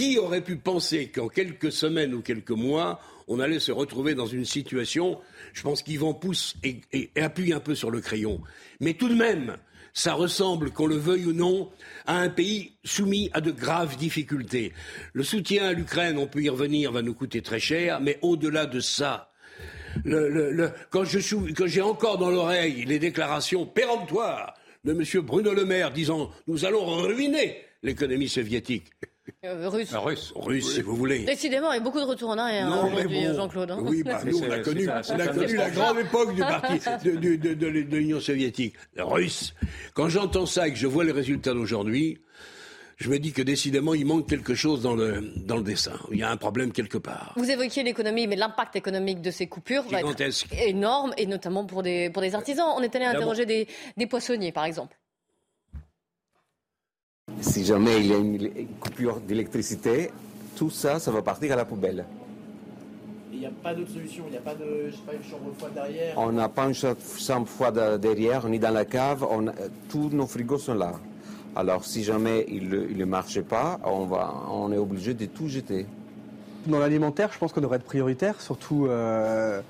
[0.00, 4.24] qui aurait pu penser qu'en quelques semaines ou quelques mois, on allait se retrouver dans
[4.24, 5.20] une situation,
[5.52, 8.40] je pense qu'Yvan pousse et, et, appuie un peu sur le crayon,
[8.80, 9.58] mais tout de même,
[9.92, 11.70] ça ressemble, qu'on le veuille ou non,
[12.06, 14.72] à un pays soumis à de graves difficultés.
[15.12, 18.64] Le soutien à l'Ukraine, on peut y revenir, va nous coûter très cher, mais au-delà
[18.64, 19.30] de ça,
[20.88, 25.04] quand j'ai encore dans l'oreille les déclarations péremptoires de M.
[25.26, 28.86] Bruno Le Maire disant nous allons ruiner l'économie soviétique.
[29.44, 29.90] Euh, russe.
[29.94, 30.32] Ah, russe.
[30.34, 31.24] Russe, si vous voulez.
[31.24, 33.70] Décidément, il y a beaucoup de retours en arrière hein, aujourd'hui, Jean-Claude.
[33.70, 33.78] Hein.
[33.82, 37.16] Oui, bah, nous, on a connu, on a connu la grande époque du parti de,
[37.16, 38.74] de, de, de l'Union soviétique.
[38.96, 39.54] Russe.
[39.94, 42.18] Quand j'entends ça et que je vois les résultats d'aujourd'hui,
[43.00, 45.98] je me dis que décidément, il manque quelque chose dans le, dans le dessin.
[46.12, 47.32] Il y a un problème quelque part.
[47.36, 51.82] Vous évoquiez l'économie, mais l'impact économique de ces coupures va être énorme, et notamment pour
[51.82, 52.66] des, pour des artisans.
[52.76, 53.66] On est allé interroger des,
[53.96, 54.98] des poissonniers, par exemple.
[57.40, 60.10] Si jamais il y a une coupure d'électricité,
[60.56, 62.04] tout ça, ça va partir à la poubelle.
[63.32, 65.72] Il n'y a pas d'autre solution, il n'y a pas de pas, une chambre froide
[65.74, 69.26] derrière On n'a pas une chambre froide derrière, ni dans la cave,
[69.88, 70.92] tous nos frigos sont là.
[71.56, 75.86] Alors si jamais il ne marche pas, on, va, on est obligé de tout jeter.
[76.66, 79.60] Dans l'alimentaire, je pense qu'on devrait être prioritaire, surtout, euh,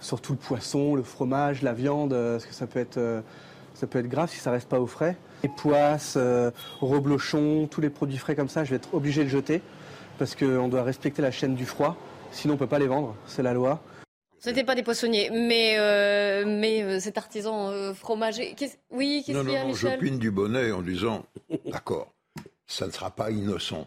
[0.00, 3.20] surtout le poisson, le fromage, la viande, euh, parce que ça peut être, euh,
[3.78, 5.16] ça peut être grave si ça reste pas au frais.
[5.44, 9.28] Les poisses, euh, reblochons, tous les produits frais comme ça, je vais être obligé de
[9.28, 9.62] jeter
[10.18, 11.96] parce qu'on doit respecter la chaîne du froid.
[12.32, 13.80] Sinon, on ne peut pas les vendre, c'est la loi.
[14.40, 18.56] Ce n'était pas des poissonniers, mais, euh, mais euh, cet artisan fromager.
[18.90, 21.24] oui, qu'est-ce qu'il y a, non, je pine du bonnet en disant
[21.66, 22.12] d'accord,
[22.66, 23.86] ça ne sera pas innocent.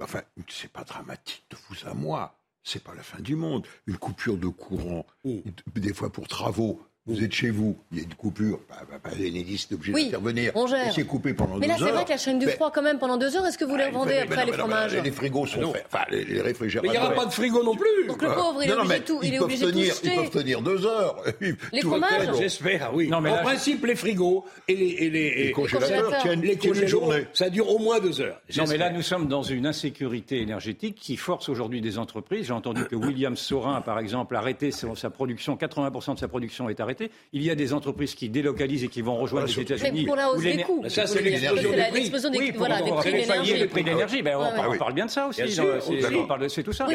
[0.00, 2.38] Enfin, c'est pas dramatique de vous à moi.
[2.62, 3.66] C'est pas la fin du monde.
[3.86, 5.40] Une coupure de courant, mm.
[5.74, 8.96] des fois pour travaux, vous êtes chez vous, il y a une coupure, bah, bah,
[9.04, 10.52] bah, Enedis est obligé d'intervenir.
[10.54, 10.90] On gère.
[10.90, 11.60] C'est coupé pendant deux heures.
[11.60, 13.58] Mais là, c'est vrai que la chaîne du froid, quand même, pendant deux heures, est-ce
[13.58, 15.84] que vous les vendez après les fromages Les frigos sont faits.
[15.92, 16.90] Enfin, les, réfrigérateurs.
[16.90, 18.06] Mais il n'y aura pas de frigo non plus.
[18.08, 19.18] Donc le pauvre, il est obligé tout.
[19.22, 21.22] Il est obligé de Ils peuvent tenir deux heures.
[21.72, 23.08] Les fromages J'espère, oui.
[23.08, 27.26] Non, mais en principe, les frigos et les congélateurs tiennent les journées.
[27.34, 28.40] Ça dure au moins deux heures.
[28.56, 32.46] Non, mais là, nous sommes dans une insécurité énergétique qui force aujourd'hui des entreprises.
[32.46, 35.56] J'ai entendu que William Sorin, par exemple, a arrêté sa production.
[35.56, 36.93] 80% de sa production est arrêtée.
[37.32, 40.04] Il y a des entreprises qui délocalisent et qui vont rejoindre les États-Unis.
[40.04, 40.84] Pour la hausse des coûts.
[40.88, 42.50] Ça, c'est l'explosion des prix.
[42.50, 43.54] Oui, voilà, des prix d'énergie.
[43.54, 45.42] Les prix d'énergie, ben, on parle bien de ça aussi.
[46.48, 46.86] C'est tout ça.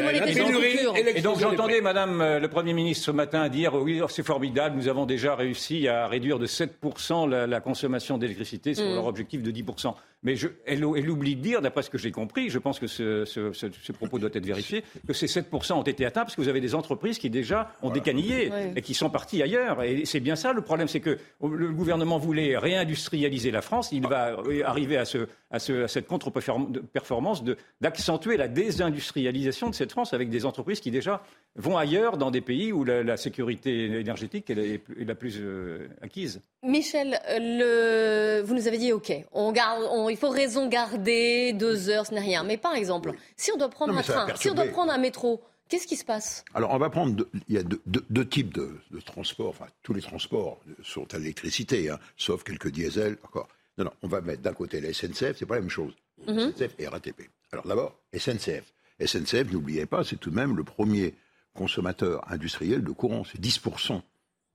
[1.16, 4.88] Et donc j'entendais Madame euh, le Premier ministre ce matin dire oui, c'est formidable, nous
[4.88, 8.94] avons déjà réussi à réduire de 7% la consommation d'électricité sur mm.
[8.94, 9.94] leur objectif de 10%.
[10.22, 12.86] Mais je, elle, elle, oublie de dire, d'après ce que j'ai compris, je pense que
[12.86, 16.36] ce, ce, ce, ce, propos doit être vérifié, que ces 7% ont été atteints parce
[16.36, 17.94] que vous avez des entreprises qui déjà ont voilà.
[18.00, 18.72] décanillé oui.
[18.76, 19.82] et qui sont parties ailleurs.
[19.82, 23.92] Et c'est bien ça le problème, c'est que le gouvernement voulait réindustrialiser la France.
[23.92, 27.42] Il va arriver à, ce, à, ce, à cette contre-performance
[27.80, 31.22] d'accentuer la désindustrialisation de cette France avec des entreprises qui déjà
[31.56, 36.40] vont ailleurs dans des pays où la, la sécurité énergétique est, la plus euh, acquise.
[36.62, 38.40] Michel, le...
[38.42, 42.14] vous nous avez dit OK, on garde, on, il faut raison garder deux heures, ce
[42.14, 42.44] n'est rien.
[42.44, 44.98] Mais par exemple, si on doit prendre non, un train, si on doit prendre un
[44.98, 46.44] métro, Qu'est-ce qui se passe?
[46.52, 47.14] Alors, on va prendre.
[47.14, 49.50] Deux, il y a deux, deux, deux types de, de, transports.
[49.50, 53.18] Enfin, tous les transports sont à l'électricité, hein, sauf quelques diesels.
[53.22, 53.46] Encore.
[53.78, 55.94] Non, non, on va mettre d'un côté la SNCF, c'est pas la même chose.
[56.26, 56.52] Mm -hmm.
[56.56, 57.30] SNCF et RATP.
[57.52, 58.64] Alors, d'abord, SNCF.
[58.98, 61.14] SNCF, n'oubliez pas, c'est tout de même le premier
[61.60, 63.22] consommateur industriel de courant.
[63.30, 64.00] C'est 10%.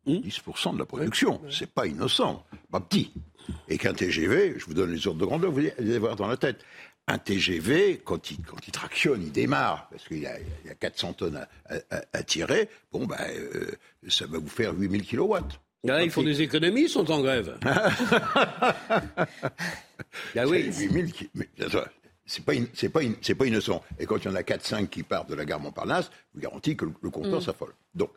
[0.08, 0.12] Mmh.
[0.12, 1.40] 10% de la production.
[1.52, 2.44] C'est pas innocent.
[2.72, 3.14] Pas petit.
[3.70, 6.38] Et qu'un TGV, je vous donne les ordres de grandeur, vous allez voir dans la
[6.38, 6.66] tête
[7.08, 11.14] un TGV, quand il, quand il tractionne, il démarre, parce qu'il y, y, a 400
[11.14, 11.48] tonnes à,
[11.92, 13.68] à, à tirer, bon, ben, euh,
[14.08, 15.60] ça va vous faire 8000 kilowatts.
[15.84, 17.60] Là, ils font des économies, ils sont en grève.
[17.64, 17.92] ah
[20.48, 20.74] oui.
[20.76, 21.14] 8000
[22.26, 23.84] c'est pas, c'est pas, c'est pas innocent.
[24.00, 26.42] Et quand il y en a 4-5 qui partent de la gare Montparnasse, je vous
[26.42, 27.44] garantis que le, le compteur mm.
[27.44, 27.74] s'affole.
[27.94, 28.12] Donc,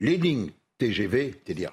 [0.00, 1.72] les lignes TGV, c'est-à-dire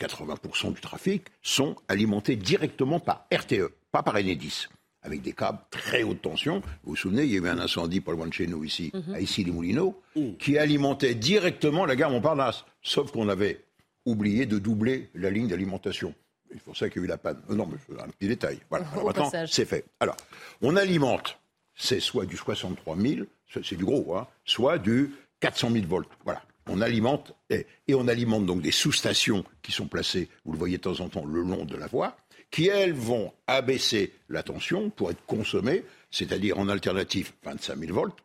[0.00, 4.68] 80% du trafic, sont alimentés directement par RTE, pas par Enedis
[5.02, 6.60] avec des câbles très haute tension.
[6.84, 8.90] Vous vous souvenez, il y a eu un incendie pas loin de chez nous ici,
[8.94, 9.14] mm -hmm.
[9.14, 10.36] à Issy-les-Moulineaux, mm.
[10.38, 12.64] qui alimentait directement la gare Montparnasse.
[12.82, 13.64] Sauf qu'on avait
[14.04, 16.14] oublié de doubler la ligne d'alimentation.
[16.52, 17.40] C'est pour ça qu'il y a eu la panne.
[17.50, 18.58] Euh, non, mais un petit détail.
[18.70, 18.86] Voilà.
[18.92, 19.84] Alors, maintenant, c'est fait.
[20.00, 20.16] Alors,
[20.60, 21.38] on alimente,
[21.74, 23.26] c'est soit du 63 000,
[23.62, 26.08] c'est du gros, hein, soit du 400 000 volts.
[26.24, 26.42] Voilà.
[26.68, 30.76] On alimente, et, et on alimente donc des sous-stations qui sont placées, vous le voyez
[30.76, 32.16] de temps en temps, le long de la voie
[32.52, 38.16] qui, elles, vont abaisser la tension pour être consommées, c'est-à-dire en alternative 25 000 volts.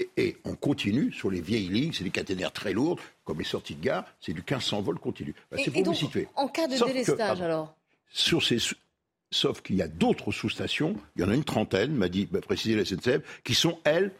[0.00, 3.44] Et, et, on continue sur les vieilles lignes, c'est des caténaires très lourdes, comme les
[3.44, 5.34] sorties de gare, c'est du 1500 volts continu.
[5.50, 6.26] Ben, c'est pour donc, vous situer.
[6.34, 7.76] En cas de sauf délestage, que, alors
[8.10, 8.58] sur ces,
[9.34, 12.40] Sauf qu'il y a d'autres sous-stations, il y en a une trentaine, m'a dit, m'a
[12.40, 14.12] précisé la SNCF, qui sont, elles,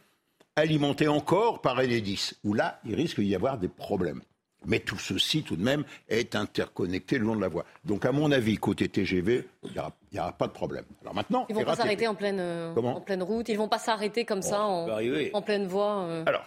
[0.56, 4.22] alimentées encore par Enedis, où là, il risque d'y avoir des problèmes.
[4.66, 7.64] Mais tout ceci, tout de même, est interconnecté le long de la voie.
[7.84, 9.70] Donc, à mon avis, côté TGV, il
[10.12, 10.84] n'y aura, pas de problème.
[11.02, 13.48] Alors maintenant, ils vont pas s'arrêter en pleine, euh, en pleine route.
[13.48, 16.04] Ils vont pas s'arrêter comme bon, ça en, en, pleine voie.
[16.04, 16.24] Euh...
[16.26, 16.44] Alors,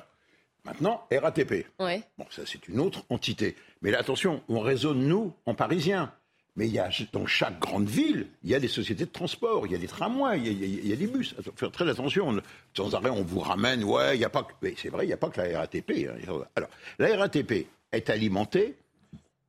[0.65, 1.65] maintenant, RATP.
[1.79, 2.01] Ouais.
[2.17, 3.55] Bon, ça c'est une autre entité.
[3.81, 6.11] Mais là, attention, on raisonne nous en parisien.
[6.57, 9.67] Mais il y a, dans chaque grande ville, il y a des sociétés de transport,
[9.67, 11.35] il y a des tramways, il y a, il y a des bus.
[11.55, 12.29] Faire très attention.
[12.29, 12.41] On,
[12.73, 14.53] sans arrêt, on vous ramène, ouais, il n'y a pas que.
[14.63, 16.09] Mais c'est vrai, il n'y a pas que la RATP.
[16.09, 16.33] Hein.
[16.55, 18.75] Alors, la RATP, est alimentée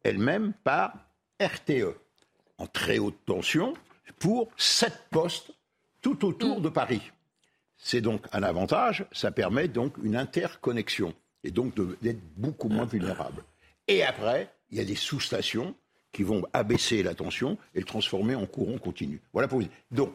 [0.02, 0.94] elle-même par
[1.40, 1.94] RTE,
[2.58, 3.74] en très haute tension,
[4.18, 5.52] pour sept postes
[6.00, 7.02] tout autour de Paris.
[7.76, 13.44] C'est donc un avantage, ça permet donc une interconnexion, et donc d'être beaucoup moins vulnérable.
[13.86, 15.74] Et après, il y a des sous-stations
[16.12, 19.20] qui vont abaisser la tension et le transformer en courant continu.
[19.32, 19.68] Voilà pour vous.
[19.90, 20.12] Donc,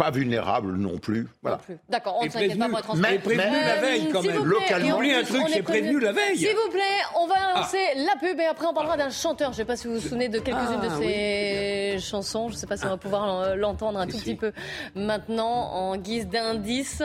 [0.00, 1.28] pas vulnérable non plus.
[1.42, 1.60] Voilà.
[1.90, 4.44] D'accord, on ne s'inquiète pas pour être Mais prévenu la veille quand même.
[4.44, 4.96] Localement.
[4.96, 6.38] Oublie un truc, c'est prévenu la veille.
[6.38, 7.98] S'il vous plaît, on va lancer ah.
[7.98, 9.48] la pub et après on parlera d'un chanteur.
[9.48, 12.00] Je ne sais pas si vous vous souvenez de quelques-unes ah, de ses oui.
[12.00, 12.48] chansons.
[12.48, 14.52] Je ne sais pas si on va pouvoir l'entendre un tout petit peu
[14.94, 17.02] maintenant en guise d'indice.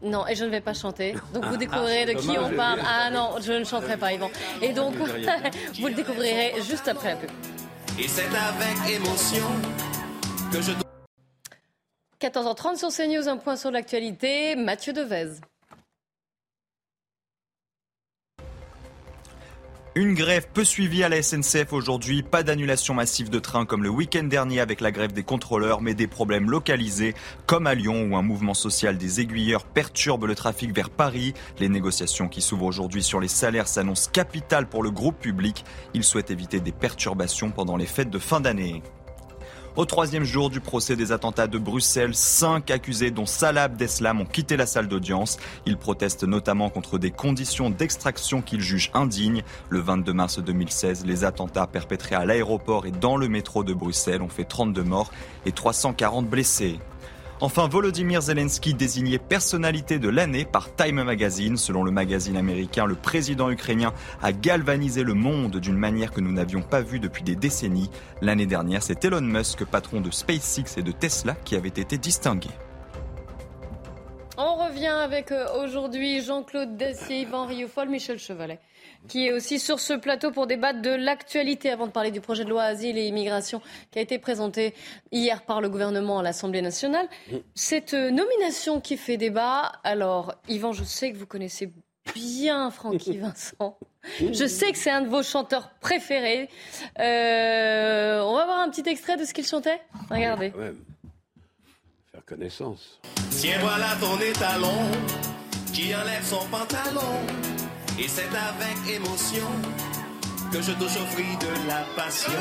[0.00, 1.16] Non, et je ne vais pas chanter.
[1.34, 2.78] Donc vous découvrirez ah, de qui on parle.
[2.86, 4.30] Ah non, je ne chanterai pas, Yvan.
[4.62, 4.94] Et donc,
[5.80, 7.30] vous le découvrirez juste après la pub.
[7.98, 9.46] Et c'est avec émotion
[10.52, 10.85] que je
[12.26, 14.56] 14h30 sur CNews, un point sur l'actualité.
[14.56, 15.40] Mathieu Devez.
[19.94, 22.22] Une grève peu suivie à la SNCF aujourd'hui.
[22.22, 25.94] Pas d'annulation massive de trains comme le week-end dernier avec la grève des contrôleurs, mais
[25.94, 27.14] des problèmes localisés
[27.46, 31.32] comme à Lyon où un mouvement social des aiguilleurs perturbe le trafic vers Paris.
[31.60, 35.64] Les négociations qui s'ouvrent aujourd'hui sur les salaires s'annoncent capitales pour le groupe public.
[35.94, 38.82] Il souhaite éviter des perturbations pendant les fêtes de fin d'année.
[39.76, 44.24] Au troisième jour du procès des attentats de Bruxelles, cinq accusés, dont Salah Abdeslam, ont
[44.24, 45.36] quitté la salle d'audience.
[45.66, 49.42] Ils protestent notamment contre des conditions d'extraction qu'ils jugent indignes.
[49.68, 54.22] Le 22 mars 2016, les attentats perpétrés à l'aéroport et dans le métro de Bruxelles
[54.22, 55.12] ont fait 32 morts
[55.44, 56.78] et 340 blessés.
[57.38, 61.58] Enfin, Volodymyr Zelensky désigné personnalité de l'année par Time Magazine.
[61.58, 66.32] Selon le magazine américain, le président ukrainien a galvanisé le monde d'une manière que nous
[66.32, 67.90] n'avions pas vue depuis des décennies.
[68.22, 72.48] L'année dernière, c'est Elon Musk, patron de SpaceX et de Tesla, qui avait été distingué.
[74.76, 78.58] Revient avec euh, aujourd'hui Jean-Claude Dacier, Yvan Rioufol, Michel Chevalet,
[79.08, 82.44] qui est aussi sur ce plateau pour débattre de l'actualité avant de parler du projet
[82.44, 84.74] de loi Asile et Immigration qui a été présenté
[85.12, 87.08] hier par le gouvernement à l'Assemblée nationale.
[87.54, 91.72] Cette euh, nomination qui fait débat, alors Yvan, je sais que vous connaissez
[92.14, 93.78] bien Francky Vincent.
[94.20, 96.50] Je sais que c'est un de vos chanteurs préférés.
[96.98, 99.80] Euh, on va voir un petit extrait de ce qu'il chantait.
[100.10, 100.52] Regardez.
[102.16, 102.98] Faire connaissance.
[103.30, 104.90] Tiens, voilà ton étalon
[105.74, 107.20] qui enlève son pantalon.
[107.98, 109.46] Et c'est avec émotion
[110.50, 112.32] que je touche au fruit de la passion.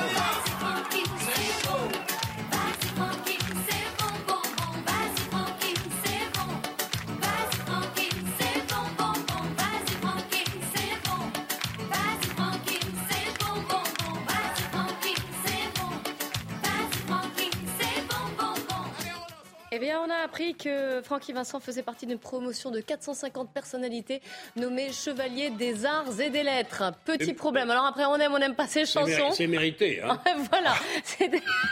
[19.76, 24.22] Eh bien, on a appris que Francky Vincent faisait partie d'une promotion de 450 personnalités
[24.56, 26.94] nommées Chevalier des Arts et des Lettres.
[27.04, 27.70] Petit problème.
[27.70, 29.32] Alors après, on aime, on n'aime pas ces chansons.
[29.34, 30.02] C'est mérité.
[30.02, 30.18] Hein.
[30.50, 30.76] voilà.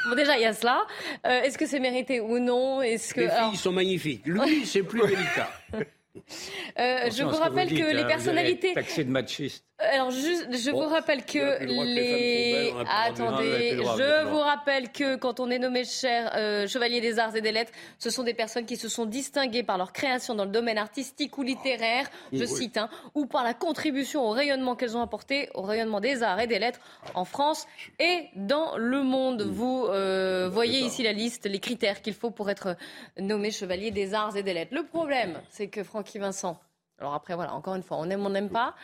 [0.09, 0.85] Bon, déjà, il y a cela.
[1.25, 2.81] Euh, Est-ce que c'est mérité ou non?
[2.81, 4.25] Est-ce que Les alors, filles sont magnifiques.
[4.25, 5.49] Lui, c'est plus délicat.
[5.73, 8.73] euh, je vous que rappelle dites, que hein, les vous allez personnalités.
[8.73, 9.63] Taxé de machiste.
[9.79, 15.39] Alors, juste, je Bon, vous rappelle que les Attendez, droit, je vous rappelle que quand
[15.39, 18.65] on est nommé cher euh, chevalier des arts et des lettres, ce sont des personnes
[18.65, 22.47] qui se sont distinguées par leur création dans le domaine artistique ou littéraire, je Oui.
[22.47, 26.39] cite, hein, ou par la contribution au rayonnement qu'elles ont apporté au rayonnement des arts
[26.39, 26.79] et des lettres
[27.15, 27.67] en France
[27.99, 29.41] et dans le monde.
[29.41, 32.77] Vous euh, voyez ici la liste, les critères qu'il faut pour être
[33.19, 34.73] nommé chevalier des arts et des lettres.
[34.73, 36.57] Le problème, c'est que Francky Vincent.
[36.99, 38.75] Alors après, voilà, encore une fois, on aime, on n'aime pas.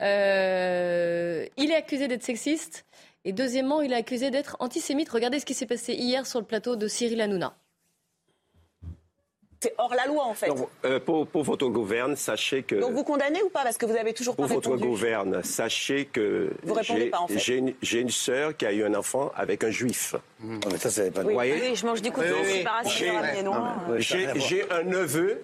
[0.00, 2.84] Euh, il est accusé d'être sexiste.
[3.24, 5.08] Et deuxièmement, il est accusé d'être antisémite.
[5.10, 7.54] Regardez ce qui s'est passé hier sur le plateau de Cyril Hanouna.
[9.60, 10.46] C'est hors la loi en fait.
[10.46, 13.64] Donc, euh, pour, pour votre gouverne, sachez que Donc vous condamnez ou pas?
[13.64, 14.88] Parce que vous avez toujours pour pas votre répondu.
[14.88, 17.38] gouverne, sachez que Vous répondez pas, en fait.
[17.40, 20.14] j'ai une, j'ai une sœur qui a eu un enfant avec un juif.
[20.78, 23.42] ça, c'est pas Oui, oui, je mange du couteau, je suis pas raciste, J'ai- mais
[23.42, 23.54] non.
[23.98, 25.42] J'ai j'ai un neveu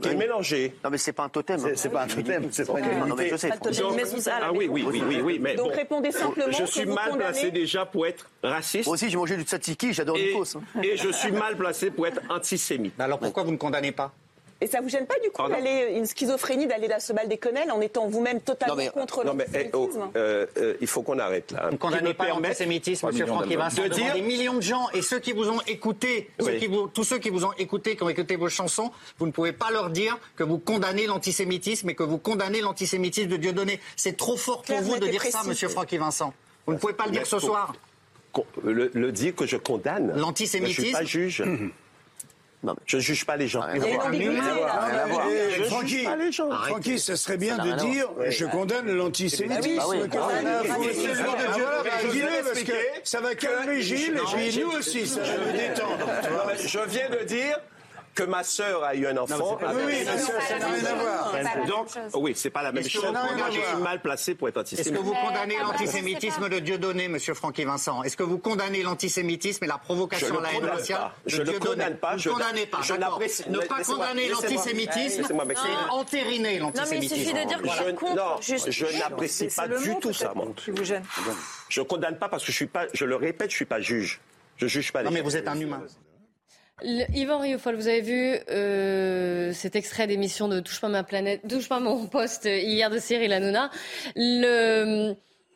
[0.00, 0.74] qui est mélangé.
[0.84, 1.58] Non, mais c'est pas un totem.
[1.74, 3.48] C'est pas un totem, c'est pas une Non, mais je sais.
[3.48, 5.76] Pas de totem, mais vous allez- Ah oui, oui, oui, oui, oui, mais Donc bon.
[5.76, 8.86] répondez simplement Je suis mal placé déjà pour être raciste.
[8.86, 10.56] Moi aussi, j'ai mangé du tzatziki, j'adore et, Nikos.
[10.56, 10.80] hein.
[10.82, 12.98] et je suis mal placé pour être antisémite.
[13.00, 14.12] Alors pourquoi vous ne condamnez pas?
[14.60, 17.28] Et ça vous gêne pas du coup Pardon d'aller une schizophrénie d'aller à se balle
[17.28, 20.86] des quenelles en étant vous-même totalement contre non, mais, eh, oh, l'antisémitisme euh, euh, il
[20.88, 21.66] faut qu'on arrête là.
[21.66, 25.02] Vous ne condamnez pas l'antisémitisme, monsieur Francky Vincent, de dire des millions de gens et
[25.02, 26.58] ceux qui vous ont écouté, ceux Oui.
[26.58, 29.30] qui vous- tous ceux qui vous ont écouté, qui ont écouté vos chansons, vous ne
[29.32, 33.78] pouvez pas leur dire que vous condamnez l'antisémitisme et que vous condamnez l'antisémitisme de Dieudonné.
[33.94, 36.34] C'est trop fort pour Claire, vous de dire ça, monsieur Francky Vincent.
[36.66, 37.74] Vous ne pouvez pas le dire Mais ce pour- soir.
[38.64, 40.12] Le, le dire que je condamne.
[40.16, 40.82] L'antisémitisme.
[40.82, 41.44] Je ne suis pas juge.
[45.08, 45.26] voir.
[45.30, 46.50] Eh, Je ne juge pas les gens.
[46.50, 49.80] Francky, ce serait bien de dire je condamne l'antisémitisme.
[49.80, 49.94] Ah,
[52.10, 52.72] Dis-le, vais parce que
[53.04, 54.20] ça va calmer Gilles.
[54.38, 56.06] et nous aussi, ça va nous détendre.
[56.64, 57.58] Je viens de dire
[58.14, 59.58] que ma sœur a eu un enfant.
[59.60, 61.32] Oui, oui, ma sœur, ça n'a rien à voir.
[61.32, 62.20] C'est pas la Donc, même chose.
[62.22, 63.12] oui, c'est pas la même Est-ce que chose.
[63.12, 65.00] Moi, je suis mal placé pour être Est-ce antisémite.
[65.00, 69.68] que vous condamnez l'antisémitisme de Dieudonné, monsieur Francky Vincent Est-ce que vous condamnez l'antisémitisme et
[69.68, 71.14] la provocation ne à la haine condamne raciale pas.
[71.24, 72.16] de Je ne condamne pas.
[72.16, 73.10] Je- ne condamnez pas, je d'accord.
[73.18, 77.38] n'apprécie- Ne pas condamner l'antisémitisme, c'est entériner l'antisémitisme.
[77.38, 80.46] je, non, je n'apprécie pas du tout ça, moi.
[80.66, 81.04] vous gêne.
[81.68, 84.20] Je condamne pas parce que je suis pas, je le répète, je suis pas juge.
[84.56, 85.82] Je juge pas les Non, mais vous êtes un humain.
[86.82, 91.42] Le- Yvan Riofol, vous avez vu euh, cet extrait d'émission de Touche pas ma planète,
[91.48, 93.70] Touche pas mon poste hier de Cyril Hanouna.
[94.14, 95.14] Le,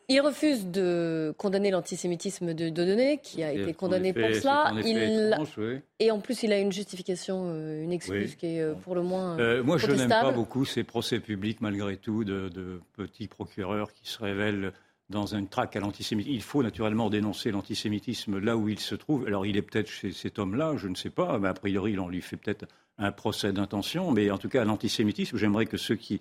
[0.09, 4.73] il refuse de condamner l'antisémitisme de Dieudonné, qui a été condamné pour cela.
[4.85, 4.97] Il,
[5.31, 5.79] étrange, oui.
[5.99, 8.35] et en plus, il a une justification, euh, une excuse Oui.
[8.37, 11.61] qui est euh, pour le moins Euh, moi, je n'aime pas beaucoup ces procès publics,
[11.61, 14.73] malgré tout, de, de petits procureurs qui se révèlent
[15.13, 16.35] dans une traque à l'antisémitisme.
[16.35, 19.25] Il faut naturellement dénoncer l'antisémitisme là où il se trouve.
[19.27, 22.09] Alors, il est peut-être chez cet homme-là, je ne sais pas, mais a priori, on
[22.09, 22.65] lui fait peut-être
[22.97, 24.11] un procès d'intention.
[24.11, 26.19] Mais en tout cas, l'antisémitisme, j'aimerais que ceux qui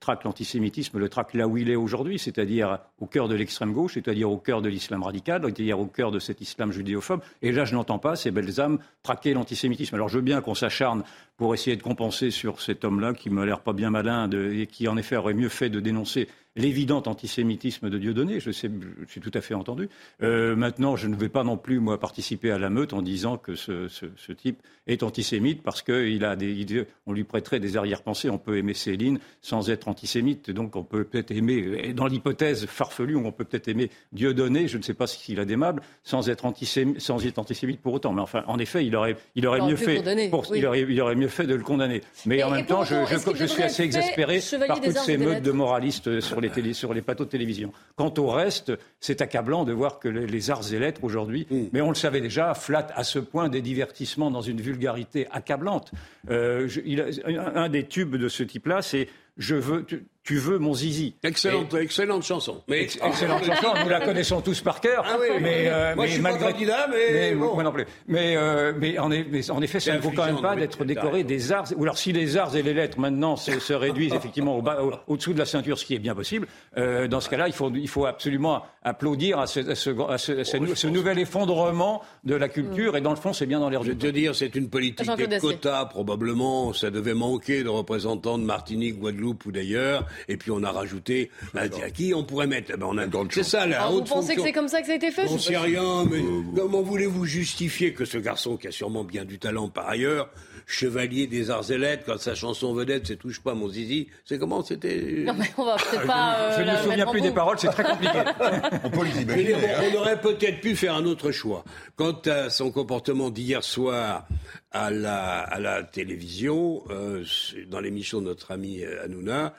[0.00, 3.94] traquent l'antisémitisme le traquent là où il est aujourd'hui, c'est-à-dire au cœur de l'extrême gauche,
[3.94, 7.20] c'est-à-dire au cœur de l'islam radical, c'est-à-dire au cœur de cet islam judéophobe.
[7.42, 9.94] Et là, je n'entends pas ces belles âmes traquer l'antisémitisme.
[9.94, 11.04] Alors, je veux bien qu'on s'acharne
[11.36, 14.88] pour essayer de compenser sur cet homme-là qui me l'air pas bien malin et qui,
[14.88, 16.28] en effet, aurait mieux fait de dénoncer
[16.60, 18.38] l'évident antisémitisme de Dieudonné.
[18.38, 18.70] Je, sais,
[19.06, 19.88] je suis tout à fait entendu.
[20.22, 23.36] Euh, maintenant, je ne vais pas non plus, moi, participer à la meute en disant
[23.36, 28.30] que ce, ce, ce type est antisémite parce qu'on lui prêterait des arrière-pensées.
[28.30, 30.50] On peut aimer Céline sans être antisémite.
[30.50, 34.82] Donc, on peut peut-être aimer, dans l'hypothèse farfelue, on peut peut-être aimer Dieudonné, je ne
[34.82, 38.12] sais pas s'il a d'aimable, sans être antisémite, sans être antisémite pour autant.
[38.12, 41.14] Mais enfin, en effet, il aurait, il aurait, mieux, fait, pour, il, aurait, il aurait
[41.14, 42.02] mieux fait de le condamner.
[42.26, 45.52] Mais en même temps, je, je, je suis assez exaspéré par toutes ces meutes de
[45.52, 47.72] moralistes sur les, télé, sur les plateaux de télévision.
[47.96, 51.64] Quant au reste, c'est accablant de voir que les, les arts et lettres aujourd'hui, Mm.
[51.72, 55.92] mais on le savait déjà, flattent à ce point des divertissements dans une vulgarité accablante.
[56.28, 60.36] Euh, je- il un, un des tubes de ce type-là, c'est je veux, tu, tu
[60.36, 61.14] veux mon zizi.
[61.22, 62.62] Excellente, excellente chanson.
[62.68, 65.04] Mais Ex- excellente chanson, nous la connaissons tous par cœur.
[65.06, 67.54] Ah oui, mais, euh, moi mais je suis pas malgré- candidat, mais, bon.
[67.54, 67.86] moi non plus.
[68.06, 69.24] Mais, euh, mais, en, mais
[69.62, 71.64] effet, ça ne vaut quand même pas mais d'être décoré des arts.
[71.76, 74.82] Ou alors, si les arts et les lettres maintenant se, se réduisent effectivement au bas-
[74.82, 76.46] au- au-dessous de la ceinture, ce qui est bien possible,
[76.76, 80.18] euh, dans ce cas-là, il faut, il faut absolument applaudir à ce, à ce, à
[80.18, 82.96] ce- à ce nou- ce nouvel effondrement de la culture.
[82.96, 84.68] Et dans le fond, c'est bien dans l'air Je du vais te dire, c'est une
[84.68, 86.72] politique des quotas, probablement.
[86.72, 90.04] Ça devait manquer de représentants de Martinique, Guadeloupe ou d'ailleurs.
[90.28, 93.42] Et puis on a rajouté, bah, à qui on pourrait mettre ben, on a, C'est
[93.42, 95.38] ça, la Alors, vous pensez que c'est comme ça que ça a été fait Je-
[95.38, 96.20] sais rien, mais
[96.56, 100.30] comment voulez-vous justifier que ce garçon, qui a sûrement bien du talent par ailleurs,
[100.66, 104.38] chevalier des arts et lettres, quand sa chanson vedette, c'est Touche pas mon zizi, c'est
[104.38, 106.36] comment c'était Non, mais on va peut-être pas.
[106.38, 108.18] euh, Je ne me souviens plus des paroles, c'est très compliqué.
[108.84, 109.44] On peut les imaginer.
[109.54, 109.82] dire, hein.
[109.92, 111.64] on, on aurait peut-être pu faire un autre choix.
[111.96, 114.28] Quant à son comportement d'hier soir
[114.70, 117.24] à la, à la télévision, euh,
[117.68, 119.54] dans l'émission de notre ami euh, Hanouna,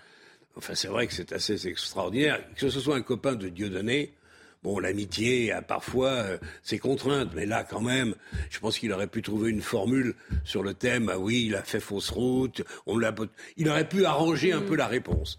[0.55, 2.39] enfin c'est vrai que c'est assez extraordinaire.
[2.55, 4.13] Que ce soit un copain de Dieudonné,
[4.63, 8.15] bon, l'amitié a parfois euh, ses contraintes, mais là quand même,
[8.49, 11.63] je pense qu'il aurait pu trouver une formule sur le thème, ah oui, il a
[11.63, 13.13] fait fausse route, on l'a,
[13.57, 15.37] il aurait pu arranger un peu la réponse.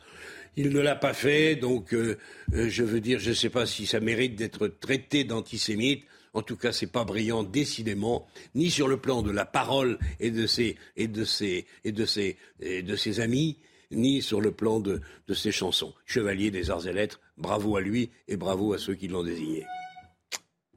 [0.56, 2.18] Il ne l'a pas fait, donc euh,
[2.52, 6.04] euh, je veux dire, je ne sais pas si ça mérite d'être traité d'antisémite.
[6.34, 10.30] En tout cas, c'est pas brillant, décidément, ni sur le plan de la parole et
[10.30, 13.58] de ses et de ses et de ses et de ses amis,
[13.92, 15.92] ni sur le plan de, de ses chansons.
[16.06, 19.66] Chevalier des arts et lettres, bravo à lui et bravo à ceux qui l'ont désigné.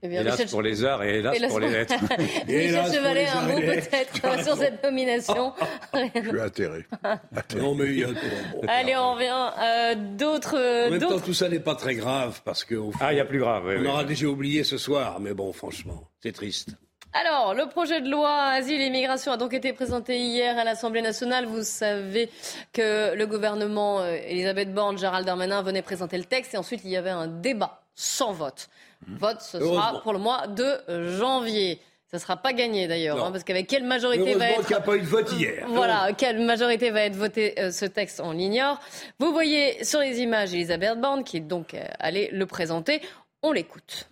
[0.03, 1.93] Eh bien, Hélas Michel- pour les arts et hélas Hélas pour les lettres.
[2.47, 5.53] Michel Chevalet, un mot peut-être sur cette nomination.
[5.93, 6.85] Je suis atterré.
[7.57, 9.49] Non, mais il y a- bon, Allez, on revient.
[9.59, 10.87] Euh, d'autres.
[10.87, 13.17] En même temps, tout ça n'est pas très grave parce que au fond, Ah, il
[13.17, 13.63] y a plus grave.
[13.67, 13.87] oui, on oui.
[13.87, 15.19] aura déjà oublié ce soir.
[15.19, 16.69] Mais bon, franchement, c'est triste.
[17.17, 21.01] Alors, le projet de loi Asile et Immigration a donc été présenté hier à l'Assemblée
[21.01, 21.45] nationale.
[21.45, 22.29] Vous savez
[22.73, 26.89] que le gouvernement, euh, Elisabeth Borne, Gérald Darmanin venaient présenter le texte et ensuite il
[26.89, 28.67] y avait un débat sans vote.
[29.07, 30.77] Vote, ce sera pour le mois de
[31.17, 31.79] janvier.
[32.11, 34.65] Ça ne sera pas gagné d'ailleurs, hein, parce qu'avec quelle majorité va être...
[34.65, 35.65] qu'il n'y a pas eu de vote hier.
[35.69, 38.77] Voilà, quelle majorité va être votée euh, ce texte, on l'ignore.
[39.19, 43.01] Vous voyez sur les images Elisabeth Borne qui est donc euh, allée le présenter.
[43.41, 44.09] On l'écoute.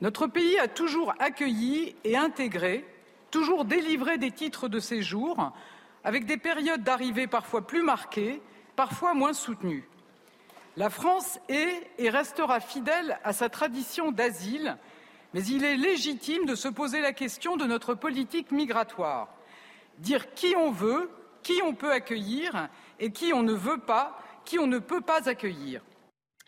[0.00, 2.86] Notre pays a toujours accueilli et intégré,
[3.30, 5.52] toujours délivré des titres de séjour,
[6.04, 8.40] avec des périodes d'arrivée parfois plus marquées,
[8.76, 9.86] parfois moins soutenues.
[10.78, 14.78] La France est et restera fidèle à sa tradition d'asile,
[15.34, 19.28] mais il est légitime de se poser la question de notre politique migratoire.
[19.98, 21.10] Dire qui on veut,
[21.42, 25.28] qui on peut accueillir et qui on ne veut pas, qui on ne peut pas
[25.28, 25.82] accueillir.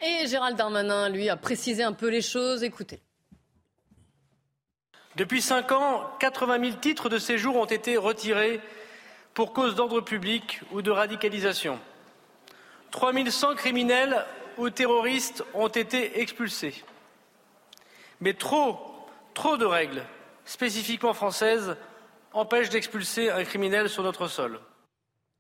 [0.01, 2.63] Et Gérald Darmanin, lui, a précisé un peu les choses.
[2.63, 3.03] Écoutez.
[5.17, 8.61] Depuis cinq ans, 80 000 titres de séjour ont été retirés
[9.35, 11.79] pour cause d'ordre public ou de radicalisation.
[12.91, 14.25] 3 100 criminels
[14.57, 16.83] ou terroristes ont été expulsés.
[18.21, 18.79] Mais trop,
[19.35, 20.03] trop de règles
[20.45, 21.77] spécifiquement françaises
[22.33, 24.61] empêchent d'expulser un criminel sur notre sol.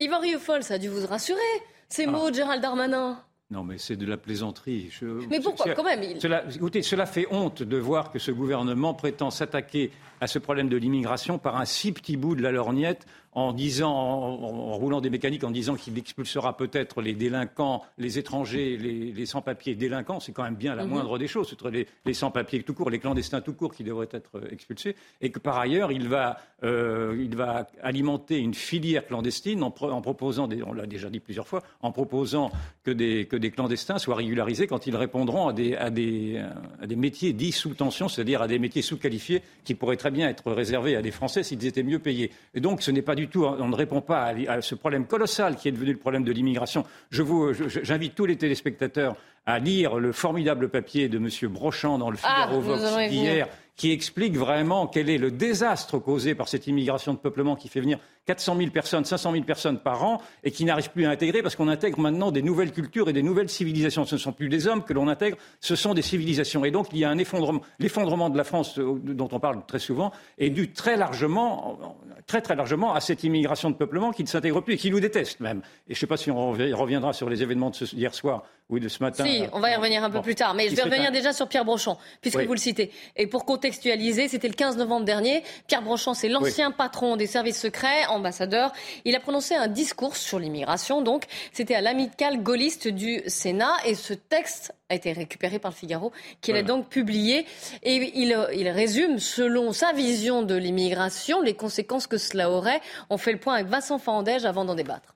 [0.00, 1.40] Yvan Rieufol, ça a dû vous rassurer,
[1.88, 3.22] ces mots de Gérald Darmanin.
[3.53, 4.88] Non, mais c'est de la plaisanterie.
[4.90, 8.30] Je- Mais pourquoi, quand même, il- cela, écoutez, cela fait honte de voir que ce
[8.30, 9.90] gouvernement prétend s'attaquer
[10.22, 13.05] à ce problème de l'immigration par un si petit bout de la lorgnette
[13.35, 18.76] en disant, en, roulant des mécaniques, en disant qu'il expulsera peut-être les délinquants, les étrangers,
[18.76, 20.20] les, les sans-papiers délinquants.
[20.20, 20.91] C'est quand même bien la Mhm.
[20.91, 24.09] moindre des choses, c'est les, les sans-papiers tout court, les clandestins tout court qui devraient
[24.12, 24.97] être euh, expulsés.
[25.20, 29.91] Et que par ailleurs, il va, euh, il va alimenter une filière clandestine en, pro-
[29.91, 32.51] en proposant, des, on l'a déjà dit plusieurs fois, en proposant
[32.85, 36.43] que des, que des clandestins soient régularisés quand ils répondront à des, à des,
[36.80, 40.28] à des métiers dits sous tension, c'est-à-dire à des métiers sous-qualifiés qui pourraient très bien
[40.28, 42.30] être réservés à des Français s'ils étaient mieux payés.
[42.55, 45.06] Et donc, ce n'est pas du tout, on ne répond pas à, à ce problème
[45.06, 46.84] colossal qui est devenu le problème de l'immigration.
[47.10, 49.16] Je vous, j'invite tous les téléspectateurs
[49.46, 51.28] à lire le formidable papier de M.
[51.52, 53.22] Brochant dans le Ah, Figaro Vox allons y venir.
[53.32, 57.68] hier qui explique vraiment quel est le désastre causé par cette immigration de peuplement qui
[57.68, 61.10] fait venir 400 000 personnes, 500 000 personnes par an et qui n'arrivent plus à
[61.10, 64.04] intégrer parce qu'on intègre maintenant des nouvelles cultures et des nouvelles civilisations.
[64.04, 66.64] Ce ne sont plus des hommes que l'on intègre, ce sont des civilisations.
[66.64, 67.62] Et donc il y a un effondrement.
[67.78, 71.78] L'effondrement de la France euh, dont on parle très souvent est dû très largement,
[72.26, 75.00] très très largement à cette immigration de peuplement qui ne s'intègre plus et qui nous
[75.00, 75.62] déteste même.
[75.88, 78.88] Et je ne sais pas si on reviendra sur les événements d'hier soir oui, de
[78.88, 79.24] ce matin.
[79.24, 80.54] Si, on va y revenir un peu plus tard.
[80.54, 82.90] Mais je vais revenir déjà sur Pierre Brochant, puisque vous le citez.
[83.16, 85.42] Et pour contextualiser, c'était le 15 novembre dernier.
[85.66, 88.72] Pierre Brochant, c'est l'ancien patron des services secrets, ambassadeur.
[89.04, 91.02] Il a prononcé un discours sur l'immigration.
[91.02, 93.74] Donc, c'était à l'amicale gaulliste du Sénat.
[93.86, 97.46] Et ce texte a été récupéré par le Figaro, qu'il a donc publié.
[97.82, 102.80] Et il, il, résume, selon sa vision de l'immigration, les conséquences que cela aurait.
[103.10, 105.14] On fait le point avec Vincent Fandège avant d'en débattre.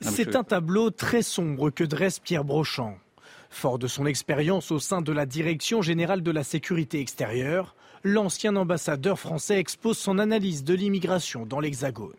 [0.00, 2.96] C'est un tableau très sombre que dresse Pierre Brochant.
[3.48, 7.74] Fort de son expérience au sein de la Direction générale de la sécurité extérieure,
[8.04, 12.12] l'ancien ambassadeur français expose son analyse de l'immigration dans l'Hexagone.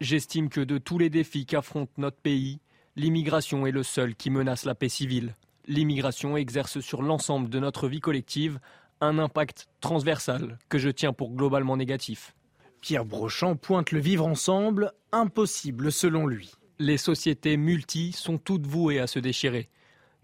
[0.00, 2.58] J'estime que de tous les défis qu'affronte notre pays,
[2.96, 5.36] l'immigration est le seul qui menace la paix civile.
[5.68, 8.58] L'immigration exerce sur l'ensemble de notre vie collective
[9.00, 12.34] un impact transversal que je tiens pour globalement négatif.
[12.80, 16.50] Pierre Brochant pointe le vivre ensemble, impossible selon lui.
[16.80, 19.68] Les sociétés multi sont toutes vouées à se déchirer.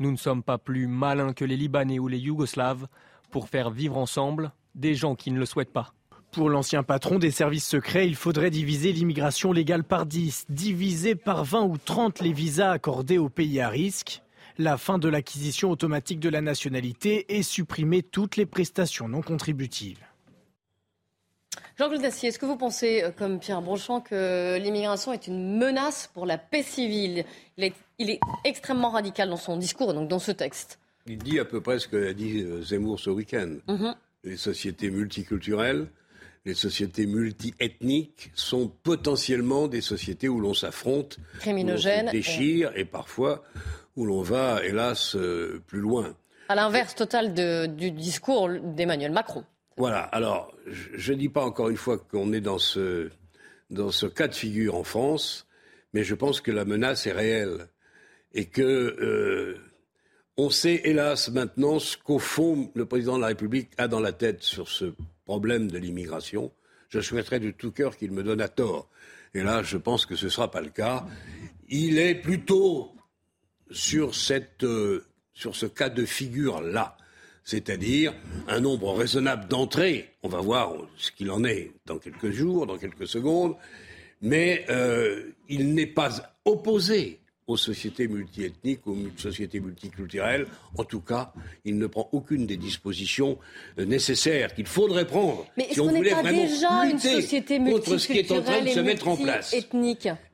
[0.01, 2.89] Nous ne sommes pas plus malins que les Libanais ou les Yougoslaves
[3.31, 5.93] pour faire vivre ensemble des gens qui ne le souhaitent pas.
[6.31, 11.45] Pour l'ancien patron des services secrets, il faudrait diviser l'immigration légale par 10, diviser par
[11.45, 14.23] 20 ou 30 les visas accordés aux pays à risque,
[14.59, 20.05] la fin de l'acquisition automatique de la nationalité et supprimer toutes les prestations non contributives.
[21.79, 26.11] Jean-Claude Dacier, est-ce que vous pensez, euh, comme Pierre Brochant, que l'immigration est une menace
[26.13, 27.25] pour la paix civile?
[27.99, 30.79] Il est, extrêmement radical dans son discours, donc dans ce texte.
[31.07, 33.57] Il dit à peu près ce qu'a dit euh, Zemmour ce week-end.
[33.69, 33.95] Mhm.
[34.27, 35.87] Les sociétés multiculturelles,
[36.45, 42.85] les sociétés multiethniques sont potentiellement des sociétés où l'on s'affronte, criminogènes, déchire et...
[42.85, 43.45] parfois
[43.95, 46.15] où l'on va, hélas, euh, plus loin.
[46.49, 47.35] À l'inverse total
[47.75, 49.45] du discours d'Emmanuel Macron.
[49.77, 50.01] Voilà.
[50.01, 53.11] Alors, je ne dis pas encore une fois qu'on est dans ce,
[53.71, 55.47] dans ce cas de figure en France,
[55.95, 57.69] mais je pense que la menace est réelle
[58.35, 59.57] et que euh,
[60.37, 64.13] on sait hélas maintenant ce qu'au fond le président de la République a dans la
[64.13, 64.93] tête sur ce
[65.25, 66.53] problème de l'immigration.
[66.89, 68.89] Je souhaiterais de tout cœur qu'il me donne à tort.
[69.35, 71.05] Et là, je pense que ce ne sera pas le cas.
[71.69, 72.95] Il est plutôt
[73.71, 76.97] euh, sur ce cas de figure-là
[77.47, 78.13] c'est-à-dire
[78.49, 80.11] un nombre raisonnable d'entrées.
[80.25, 83.55] On va voir ce qu'il en est dans quelques jours, dans quelques secondes,
[84.21, 86.11] mais euh, il n'est pas
[86.45, 90.47] opposé aux sociétés multiethniques, aux sociétés multiculturelles.
[90.77, 91.33] En tout cas,
[91.65, 93.39] il ne prend aucune des dispositions
[93.79, 97.99] euh, nécessaires qu'il faudrait prendre Mais si on voulait pas vraiment déjà une société contre
[97.99, 99.55] ce qui est en train de se mettre en place.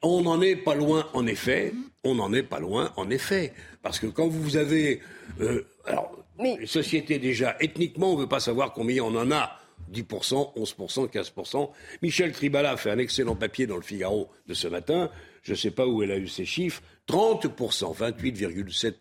[0.03, 1.73] On n'en est pas loin, en effet.
[2.05, 3.53] On n'en est pas loin, en effet,
[3.83, 5.01] parce que quand vous avez,
[5.41, 9.59] euh, alors les sociétés, déjà, ethniquement, on ne veut pas savoir combien on en a.
[9.93, 11.71] 10%, 11%, 15%.
[12.01, 15.11] Michel Tribala a fait un excellent papier dans le Figaro de ce matin.
[15.43, 16.83] Je ne sais pas où elle a eu ces chiffres.
[17.09, 18.95] 30%, 28,7%.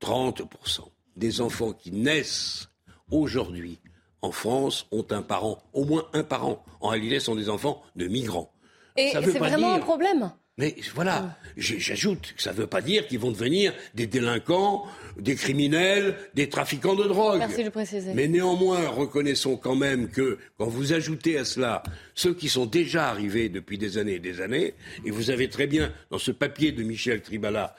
[0.00, 0.80] 30%
[1.16, 2.68] des enfants qui naissent
[3.10, 3.78] aujourd'hui
[4.20, 6.64] en France ont un parent, au moins un parent.
[6.80, 8.52] En réalité, ce sont des enfants de migrants.
[8.96, 13.18] Et c'est vraiment un problème mais voilà, j'ajoute que ça ne veut pas dire qu'ils
[13.18, 14.84] vont devenir des délinquants,
[15.18, 17.38] des criminels, des trafiquants de drogue.
[17.38, 18.14] Merci de préciser.
[18.14, 21.82] Mais néanmoins, reconnaissons quand même que quand vous ajoutez à cela
[22.14, 24.74] ceux qui sont déjà arrivés depuis des années et des années,
[25.04, 27.74] et vous avez très bien dans ce papier de Michel Tribala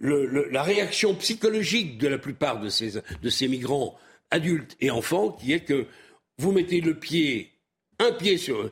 [0.00, 3.96] la réaction psychologique de la plupart de ces, de ces migrants
[4.30, 5.86] adultes et enfants, qui est que
[6.38, 7.52] vous mettez le pied,
[7.98, 8.70] un pied sur,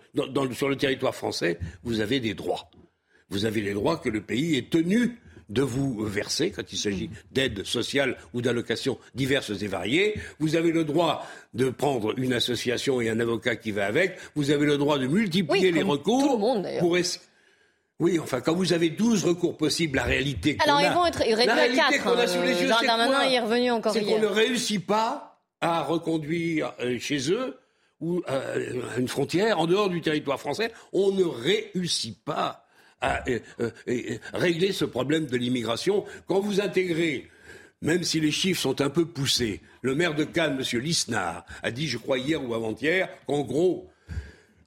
[0.53, 2.71] sur le territoire français, vous avez des droits
[3.31, 5.19] vous avez les droits que le pays est tenu
[5.49, 10.15] de vous verser quand il s'agit d'aides sociales ou d'allocations diverses et variées.
[10.41, 14.19] Vous avez le droit de prendre une association et un avocat qui va avec.
[14.35, 16.23] Vous avez le droit de multiplier les recours.
[16.23, 16.97] Tout le monde, pour
[18.01, 21.81] Oui, enfin, quand vous avez 12 recours possibles, la réalité Alors, ils vont être réduits
[21.81, 22.19] à 4.
[22.19, 26.99] a sous les yeux, est revenu encore C'est qu'on ne réussit pas à reconduire euh,
[26.99, 27.57] chez eux
[28.01, 30.71] ou euh, à une frontière en dehors du territoire français.
[30.93, 32.66] On ne réussit pas
[33.01, 36.05] à euh, euh, régler ce problème de l'immigration.
[36.27, 37.29] Quand vous intégrez
[37.83, 39.61] même si les chiffres sont un peu poussés.
[39.83, 40.81] Le maire de Cannes, M.
[40.81, 43.89] Lisnard, a dit, je crois hier ou avant-hier, qu'en gros,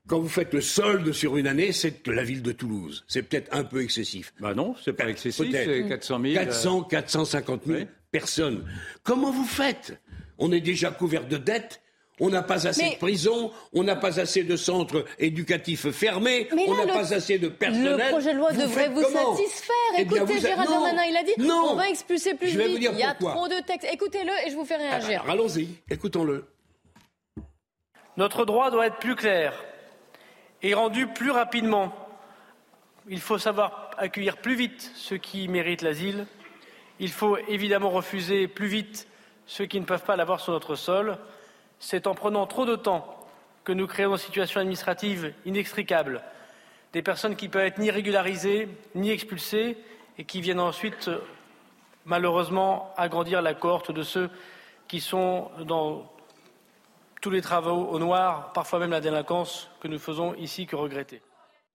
[0.07, 3.03] quand vous faites le solde sur une année, c'est la ville de Toulouse.
[3.07, 4.33] C'est peut-être un peu excessif.
[4.39, 6.33] Bah non, c'est pas excessif, c'est 400 000.
[6.33, 8.65] 400, 450 000 personnes.
[9.03, 9.99] Comment vous faites?
[10.37, 11.81] On est déjà couvert de dettes
[12.21, 16.49] On n'a pas assez Mais- de prisons, on n'a pas assez de centres éducatifs fermés,
[16.53, 17.97] Mais on n'a le- pas assez de personnel.
[17.97, 19.75] Le projet de loi Vous devrait vous satisfaire.
[19.97, 21.69] Eh Écoutez, vous Gérald Darmanin, il a dit non.
[21.71, 22.73] on va expulser plus Je vais vite.
[22.73, 23.31] vous dire il y a pourquoi.
[23.33, 23.87] trop de textes.
[23.91, 25.21] Écoutez-le et je vous fais réagir.
[25.23, 26.45] Alors, allons-y, écoutons-le.
[28.17, 29.53] Notre droit doit être plus clair
[30.61, 31.93] et rendu plus rapidement.
[33.07, 36.25] Il faut savoir accueillir plus vite ceux qui méritent l'asile.
[36.99, 39.07] Il faut évidemment refuser plus vite
[39.45, 41.17] ceux qui ne peuvent pas l'avoir sur notre sol.
[41.79, 43.15] C'est en prenant trop de temps
[43.63, 46.21] que nous créons une situation administrative inextricable.
[46.93, 49.77] Des personnes qui peuvent être ni régularisées ni expulsées
[50.17, 51.19] et qui viennent ensuite, euh,
[52.05, 54.29] malheureusement, agrandir la cohorte de ceux
[54.87, 56.11] qui sont dans
[57.21, 61.21] tous les travaux au noir, parfois même la délinquance que nous faisons ici que regretter.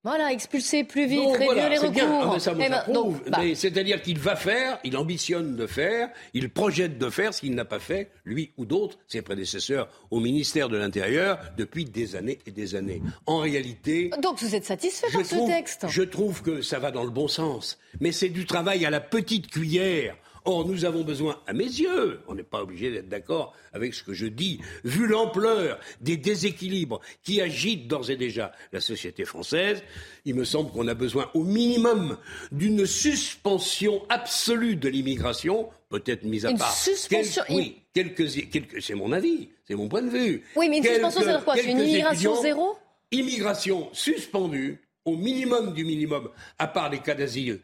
[0.04, 2.04] Voilà, expulser plus vite, réduire voilà, les bien.
[2.06, 2.30] recours.
[2.30, 2.94] Ah, mais ça, moi, Eh ben, j'approuve.
[2.94, 7.32] donc, bah, Mais C'est-à-dire qu'il va faire, il ambitionne de faire, il projette de faire
[7.32, 11.86] ce qu'il n'a pas fait, lui ou d'autres, ses prédécesseurs au ministère de l'Intérieur, depuis
[11.86, 13.00] des années et des années.
[13.24, 15.86] En réalité, donc vous êtes satisfait par ce trouve, texte?
[15.88, 17.78] je trouve que ça va dans le bon sens.
[18.00, 20.16] Mais c'est du travail à la petite cuillère.
[20.46, 24.02] Or, nous avons besoin, à mes yeux, on n'est pas obligé d'être d'accord avec ce
[24.04, 29.82] que je dis, vu l'ampleur des déséquilibres qui agitent d'ores et déjà la société française,
[30.26, 32.18] il me semble qu'on a besoin au minimum
[32.52, 36.74] d'une suspension absolue de l'immigration, peut-être mise à Une part.
[36.76, 40.42] suspension- oui, quelques, quelques, c'est mon avis, c'est mon point de vue.
[40.56, 42.76] Oui, mais une suspension, ça veut dire quoi C'est une immigration étudiants- zéro?
[43.12, 46.28] Immigration suspendue, au minimum du minimum,
[46.58, 47.60] à part les cas d'asile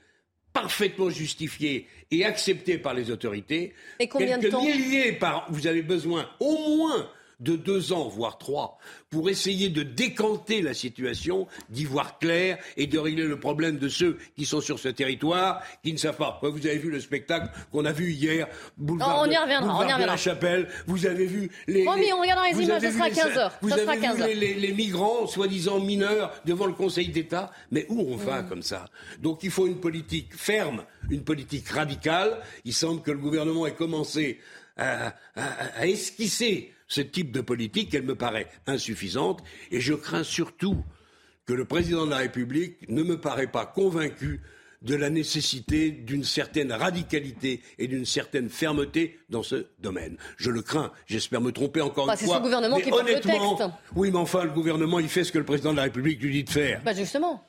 [0.53, 3.73] parfaitement justifiés et acceptés par les autorités.
[3.99, 7.09] Et combien de Quelques temps milliers par Vous avez besoin au moins
[7.41, 8.79] de deux ans, voire trois,
[9.09, 13.89] pour essayer de décanter la situation, d'y voir clair et de régler le problème de
[13.89, 16.39] ceux qui sont sur ce territoire, qui ne savent pas.
[16.43, 19.77] Vous avez vu le spectacle qu'on a vu hier, boulevard, on y de- reviendra, boulevard
[19.79, 20.07] on y de reviendra.
[20.07, 20.69] la Chapelle.
[20.87, 21.85] Vous avez vu les.
[21.85, 23.69] Promis, les- on regardera les vous images, avez ça vu sera les- 15 heures, Vous
[23.71, 24.27] ça avez sera vu 15 heures.
[24.29, 27.51] les, les- les migrants, soi-disant mineurs, devant le Conseil d'État.
[27.71, 28.21] Mais où on Mm.
[28.21, 28.85] va comme ça?
[29.21, 32.39] Donc il faut une politique ferme, une politique radicale.
[32.65, 34.41] Il semble que le gouvernement ait commencé
[34.77, 37.95] à, à- à esquisser ce type de politique.
[37.95, 39.43] Elle me paraît insuffisante.
[39.71, 40.85] Et je crains surtout
[41.47, 44.43] que le président de la République ne me paraît pas convaincu
[44.83, 50.17] de la nécessité d'une certaine radicalité et d'une certaine fermeté dans ce domaine.
[50.39, 50.91] Je le crains.
[51.07, 52.39] J'espère me tromper encore Bah, une c'est fois.
[52.39, 53.63] ce gouvernement Mais qui porte le texte.
[53.95, 56.33] Oui, mais enfin, le gouvernement, il fait ce que le président de la République lui
[56.33, 56.81] dit de faire.
[56.83, 57.45] Bah justement.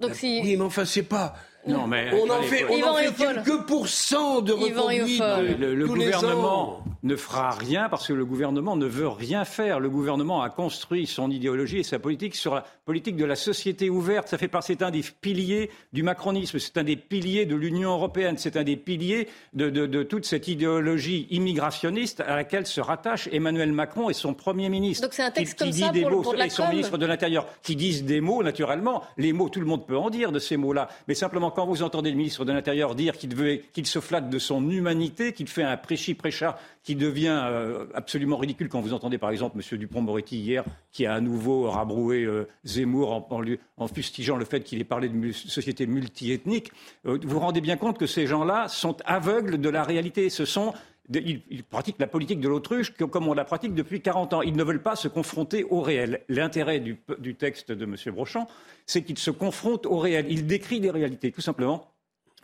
[0.00, 0.40] Donc si...
[0.42, 1.36] Oui, mais enfin, c'est pas.
[1.66, 5.20] Non, mais on en fait, on en fait quelques pourcents de reconduite.
[5.58, 6.84] Le, le tous les gouvernement ans.
[7.02, 9.78] ne fera rien parce que le gouvernement ne veut rien faire.
[9.78, 13.90] Le gouvernement a construit son idéologie et sa politique sur la politique de la société
[13.90, 14.28] ouverte.
[14.28, 17.90] Ça fait partie, c'est un des piliers du macronisme, c'est un des piliers de l'Union
[17.90, 22.80] européenne, c'est un des piliers de, de- de toute cette idéologie immigrationniste à laquelle se
[22.80, 25.02] rattache Emmanuel Macron et son Premier ministre.
[25.06, 26.46] Donc c'est un texte qui, qui comme dit ça des pour- mots, pour de la
[26.46, 26.70] et son com.
[26.70, 29.02] ministre de l'Intérieur, qui disent des mots, naturellement.
[29.18, 30.88] Les mots, tout le monde peut en dire de ces mots-là.
[31.08, 34.70] Mais simplement, quand vous entendez le ministre de l'Intérieur dire qu'il se flatte de son
[34.70, 39.58] humanité, qu'il fait un prêchi-prêcha qui devient euh, absolument ridicule quand vous entendez, par exemple,
[39.58, 39.76] M.
[39.76, 43.28] Dupont-Moretti hier, qui a à nouveau rabroué euh, Zemmour
[43.76, 46.70] en, fustigeant le fait qu'il ait parlé de société multiethnique.
[47.06, 50.30] Euh, vous vous rendez bien compte que ces gens-là sont aveugles de la réalité.
[50.30, 50.74] Ce sont
[51.14, 54.42] ils, pratiquent la politique de l'autruche comme on la pratique depuis 40 ans.
[54.42, 56.22] Ils ne veulent pas se confronter au réel.
[56.28, 57.96] L'intérêt du, texte de M.
[58.14, 58.46] Brochant,
[58.86, 60.26] c'est qu'il se confronte au réel.
[60.28, 61.90] Il décrit des réalités, tout simplement.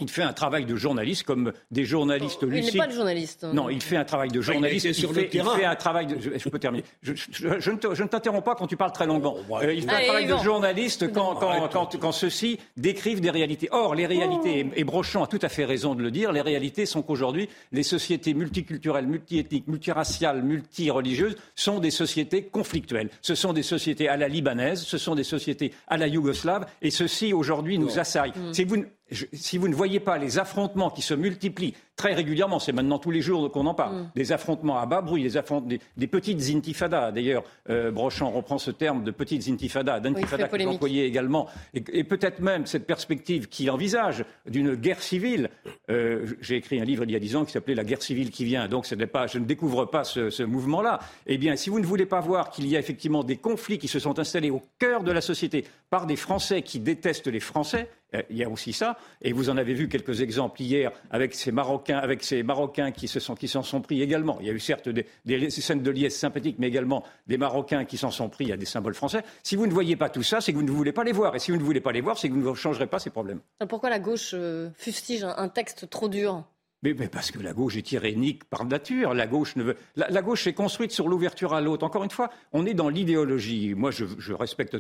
[0.01, 2.79] Il fait un travail de journaliste comme des journalistes Il n'est lucides.
[2.79, 3.45] pas le journaliste.
[3.45, 4.93] Non, il fait un travail de il journaliste.
[4.93, 6.17] sur il, le fait, il un travail de.
[6.21, 6.85] Je, je peux terminer.
[7.03, 7.71] Je, je- je
[8.03, 9.37] ne t'interromps pas quand tu parles très longuement.
[9.63, 13.31] Euh, il fait Allez, un travail de journaliste quand, quand, quand, quand ceux-ci décrivent des
[13.31, 13.69] réalités.
[13.71, 16.41] Or, les réalités, et, et Brochant a tout à fait raison de le dire, les
[16.41, 23.11] réalités sont qu'aujourd'hui, les sociétés multiculturelles, multiethniques, multiraciales, multireligieuses sont des sociétés conflictuelles.
[23.23, 26.91] Ce sont des sociétés à la libanaise, ce sont des sociétés à la yougoslave, et
[26.91, 28.33] ceci aujourd'hui nous assaillent.
[28.53, 32.59] Si vous ne- si vous ne voyez pas les affrontements qui se multiplient très régulièrement,
[32.59, 34.11] c'est maintenant tous les jours qu'on en parle, Mm.
[34.17, 37.13] des affrontements à bas bruit, des, affrontements, des, des petites intifadas.
[37.13, 40.73] D'ailleurs, euh, Brochant reprend ce terme de petites intifadas, Oui, d'intifada que polémique.
[40.73, 45.51] j'employais également, et, et peut-être même cette perspective qui envisage d'une guerre civile.
[45.91, 48.31] Euh, J'ai écrit un livre il y a dix ans qui s'appelait La guerre civile
[48.31, 50.99] qui vient, donc ce n'est pas, je ne découvre pas ce, ce mouvement-là.
[51.27, 53.89] Eh bien, si vous ne voulez pas voir qu'il y a effectivement des conflits qui
[53.89, 57.89] se sont installés au cœur de la société par des Français qui détestent les Français,
[58.15, 61.35] euh, il y a aussi ça, et vous en avez vu quelques exemples hier avec
[61.35, 64.39] ces Marocains, avec ces Marocains qui s'en sont pris également.
[64.41, 67.97] Il y a eu certes des, scènes de liesse sympathiques, mais également des Marocains qui
[67.97, 69.23] s'en sont pris à des symboles français.
[69.43, 71.35] Si vous ne voyez pas tout ça, c'est que vous ne voulez pas les voir,
[71.37, 73.11] et si vous ne voulez pas les voir, c'est que vous ne changerez pas ces
[73.11, 73.41] problèmes.
[73.69, 76.45] Pourquoi la gauche euh, fustige un texte trop dur?
[76.85, 79.15] Mais, parce que la gauche est tyrannique par nature.
[79.15, 79.77] La gauche, ne veut...
[79.97, 81.87] la, gauche est construite sur l'ouverture à l'autre.
[81.87, 83.75] Encore une fois, on est dans l'idéologie.
[83.75, 84.77] Moi, je, respecte.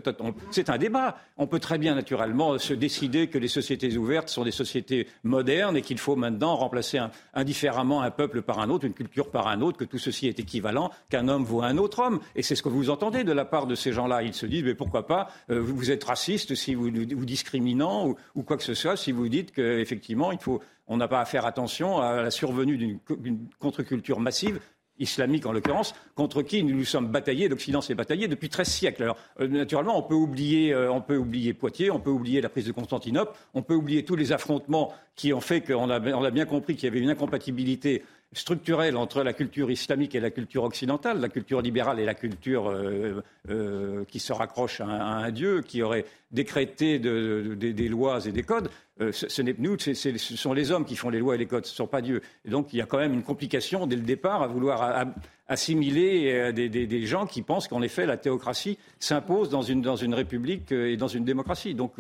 [0.51, 1.17] C'est un débat.
[1.39, 5.79] On peut très bien, naturellement, se décider que les sociétés ouvertes sont des sociétés modernes
[5.79, 7.01] et qu'il faut maintenant remplacer
[7.33, 10.39] indifféremment un peuple par un autre, une culture par un autre, que tout ceci est
[10.39, 12.21] équivalent, qu'un homme vaut un autre homme.
[12.37, 14.23] Et c'est ce que vous entendez de la part de ces gens-là.
[14.23, 18.17] Ils se disent, mais pourquoi pas, euh, vous êtes raciste si vous, vous discriminant ou,
[18.35, 21.25] ou, quoi que ce soit, si vous dites qu'effectivement, il faut on n'a pas à
[21.25, 24.61] faire attention à la survenue d'une contre-culture massive
[24.99, 29.03] islamique en l'occurrence, contre qui nous nous sommes bataillés, l'Occident s'est bataillé depuis 13 siècles.
[29.03, 32.49] Alors, euh, naturellement, on peut, oublier, euh, on peut oublier Poitiers, on peut oublier la
[32.49, 36.25] prise de Constantinople, on peut oublier tous les affrontements qui ont fait qu'on a, on
[36.25, 38.05] a bien compris qu'il y avait une incompatibilité
[38.35, 42.69] structurelle entre la culture islamique et la culture occidentale, la culture libérale et la culture
[42.69, 48.43] euh, euh, qui se raccroche à, un dieu, qui aurait décrété des lois et des
[48.43, 48.71] codes.
[49.01, 51.67] Euh, ce, n'est nous, ce sont les hommes qui font les lois et les codes,
[51.67, 52.23] ce ne sont pas Dieu.
[52.45, 55.07] Et donc il y a quand même une complication dès le départ à vouloir
[55.49, 60.73] assimiler des, gens qui pensent qu'en effet la théocratie s'impose dans une, dans une république
[60.73, 61.75] et dans une démocratie.
[61.75, 61.95] Donc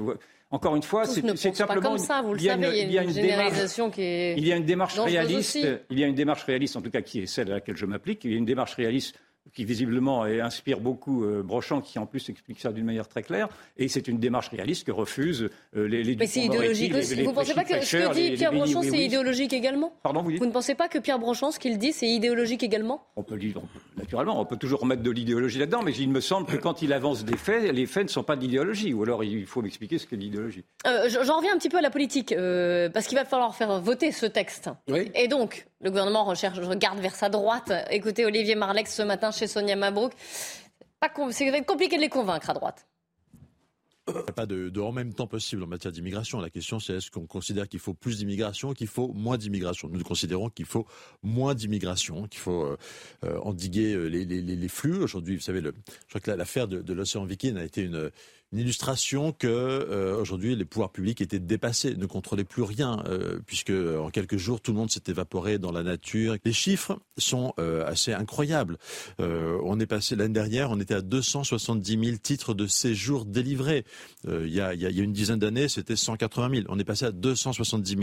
[0.51, 1.20] encore une fois, c'est
[1.55, 1.66] simplement.
[1.66, 4.34] Pas comme ça, vous le savez, il y a une, généralisation qui est.
[4.36, 5.59] Il y a une démarche réaliste.
[5.90, 7.86] Il y a une démarche réaliste, en tout cas, qui est celle à laquelle je
[7.86, 8.24] m'applique.
[8.24, 9.18] Il y a une démarche réaliste
[9.53, 13.49] qui visiblement inspire beaucoup euh, Brochant, qui en plus explique ça d'une manière très claire.
[13.76, 17.22] Et c'est une démarche réaliste que refusent euh, les, les Mais c'est idéologique aussi.
[17.22, 19.92] vous ne pensez pas que ce que dit Pierre Brochant, c'est idéologique également?
[20.03, 23.07] Pardon, vous, vous ne pensez pas que Pierre Brochant, ce qu'il dit, c'est idéologique également?
[23.16, 23.61] On peut, dire,
[23.97, 26.92] naturellement, on peut toujours remettre de l'idéologie là-dedans, mais il me semble que quand il
[26.92, 28.92] avance des faits, les faits ne sont pas d'idéologie.
[28.92, 30.64] Ou alors il faut m'expliquer ce qu'est l'idéologie.
[30.86, 33.80] Euh, J'en reviens un petit peu à la politique, euh, parce qu'il va falloir faire
[33.80, 34.70] voter ce texte.
[34.88, 35.11] Oui.
[35.14, 37.70] Et donc, le gouvernement regarde vers sa droite.
[37.91, 40.12] Écoutez Olivier Marlex ce matin chez Sonia Mabrouk.
[41.30, 42.87] C'est compliqué de les convaincre à droite.
[44.09, 46.41] Il n'y a pas de, en même temps possible en matière d'immigration.
[46.41, 49.89] La question, c'est est-ce qu'on considère qu'il faut plus d'immigration ou qu'il faut moins d'immigration?
[49.91, 50.87] Nous considérons qu'il faut
[51.22, 52.76] moins d'immigration, qu'il faut euh,
[53.24, 55.03] euh, endiguer euh, les, flux.
[55.03, 55.70] Aujourd'hui, vous savez, je
[56.09, 58.11] crois que l'affaire de, de l'océan Viking a été une,
[58.55, 63.40] une illustration que euh, aujourd'hui les pouvoirs publics étaient dépassés, ne contrôlaient plus rien, euh,
[63.44, 66.36] puisque en quelques jours tout le monde s'est évaporé dans la nature.
[66.44, 68.78] Les chiffres sont euh, assez incroyables.
[69.18, 73.84] on est passé l'année dernière, on était à 270 000 titres de séjour délivrés.
[74.28, 76.66] Il y a, y, a, une dizaine d'années, c'était 180 000.
[76.68, 77.96] On est passé à 270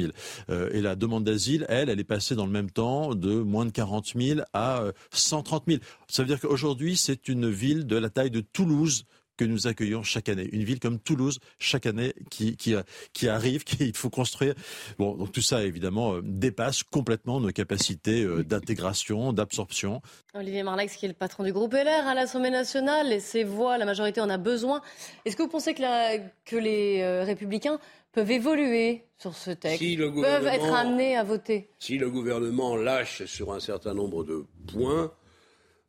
[0.50, 0.68] 000.
[0.74, 3.72] et la demande d'asile, elle, elle est passée dans le même temps de moins de
[3.72, 5.80] 40 000 à 130 000.
[6.10, 9.06] Ça veut dire qu'aujourd'hui, c'est une ville de la taille de Toulouse
[9.42, 10.48] que nous accueillons chaque année.
[10.52, 12.76] Une ville comme Toulouse, chaque année, qui, qui,
[13.12, 14.54] qui arrive, qu'il faut construire.
[15.00, 20.04] Bon, donc tout ça, évidemment, euh, dépasse complètement nos capacités euh, d'intégration, d'absorption.
[20.36, 23.80] Olivier Marlax, qui est le patron du groupe LR à l'Assemblée nationale, et ses voix,
[23.80, 24.82] la majorité en a besoin.
[25.26, 27.80] Est-ce que vous pensez que, la, que les euh, républicains
[28.12, 31.72] peuvent évoluer sur ce texte, peuvent être amenés à voter?
[31.80, 35.12] Si le gouvernement lâche sur un certain nombre de points,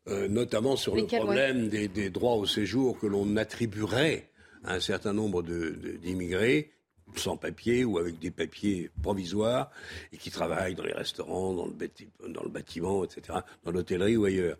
[0.09, 4.30] euh, notamment sur le problème des, droits au séjour que l'on attribuerait
[4.64, 6.70] à un certain nombre d'immigrés
[7.16, 9.70] sans papier ou avec des papiers provisoires
[10.12, 14.24] et qui travaillent dans les restaurants, dans le, dans le bâtiment, etc., dans l'hôtellerie ou
[14.24, 14.57] ailleurs.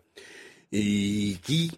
[0.71, 1.71] Et qui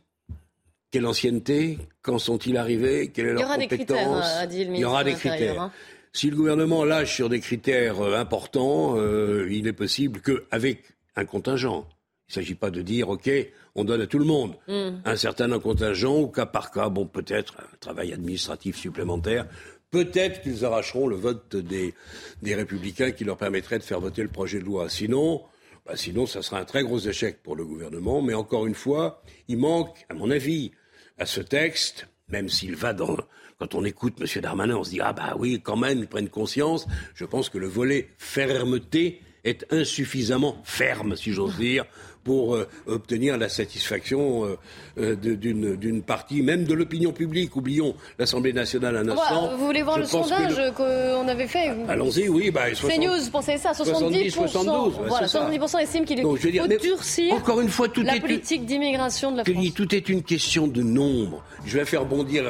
[0.92, 4.26] quelle ancienneté Quand sont-ils arrivés Quelle est leur compétence?
[4.50, 5.62] Il y aura des critères.
[5.62, 5.72] Hein.
[6.14, 10.84] Si le gouvernement lâche sur des critères euh, importants, euh, il est possible qu'avec
[11.18, 11.86] un contingent,
[12.28, 13.30] il ne s'agit pas de dire, OK,
[13.76, 15.02] on donne à tout le monde mm.
[15.06, 19.48] un certain contingent, au cas par cas, bon, peut-être un travail administratif supplémentaire.
[19.92, 21.94] Peut-être qu'ils arracheront le vote des,
[22.42, 24.90] des républicains qui leur permettrait de faire voter le projet de loi.
[24.90, 25.44] Sinon,
[25.86, 28.22] bah sinon, ça sera un très gros échec pour le gouvernement.
[28.22, 30.72] Mais encore une fois, il manque, à mon avis,
[31.20, 33.16] à ce texte, même s'il va dans,
[33.60, 34.42] quand on écoute M.
[34.42, 36.88] Darmanin, on se dit ah bah oui, quand même, ils prennent conscience.
[37.14, 41.86] Je pense que le volet fermeté est insuffisamment ferme, si j'ose dire,
[42.26, 44.58] pour euh, obtenir la satisfaction euh,
[44.98, 47.56] euh, d'une partie, même de l'opinion publique.
[47.56, 49.56] Oublions l'Assemblée nationale un instant.
[49.56, 52.50] vous voulez voir le sondage qu'on avait fait Allons-y, oui.
[52.50, 56.38] Bah, News, pensez ça, 70%, 72, voilà, 70 estiment qu'il faut
[56.80, 59.74] durcir encore une fois, tout la politique d'immigration de la France.
[59.76, 61.44] tout est une question de nombre.
[61.66, 62.44] Je vais faire bondir...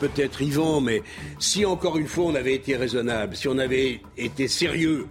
[0.00, 1.02] peut-être Yvan, mais
[1.38, 5.08] si encore une fois on avait été raisonnable, si on avait été sérieux,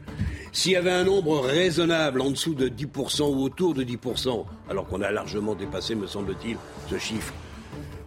[0.58, 4.88] s'il y avait un nombre raisonnable en dessous de 10% ou autour de 10%, alors
[4.88, 6.58] qu'on a largement dépassé, me semble-t-il,
[6.90, 7.32] ce chiffre,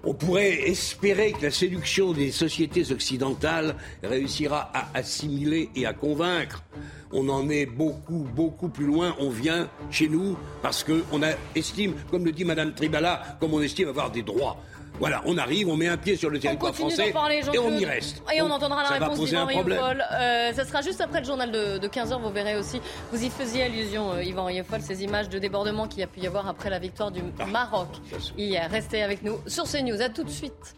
[0.02, 6.64] on pourrait espérer que la séduction des sociétés occidentales réussira à assimiler et à convaincre.
[7.12, 9.14] On en est beaucoup, beaucoup plus loin.
[9.20, 11.20] On vient chez nous parce qu'on
[11.54, 14.60] estime, comme le dit Madame Tribala, comme on estime avoir des droits.
[15.00, 17.14] Voilà, on arrive, on met un pied sur le territoire français
[17.54, 18.22] et on y reste.
[18.34, 19.46] Et on entendra la réponse d'Yvan.
[19.46, 20.04] Rieufol.
[20.12, 22.82] Euh, ça sera juste après le journal de, 15h, vous verrez aussi.
[23.10, 26.20] Vous y faisiez allusion, euh, Yvan Rieufol, ces images de débordement qu'il y a pu
[26.20, 27.88] y avoir après la victoire du Ah, Maroc
[28.36, 28.70] hier.
[28.70, 30.02] Restez avec nous sur CNews.
[30.02, 30.76] À tout de suite.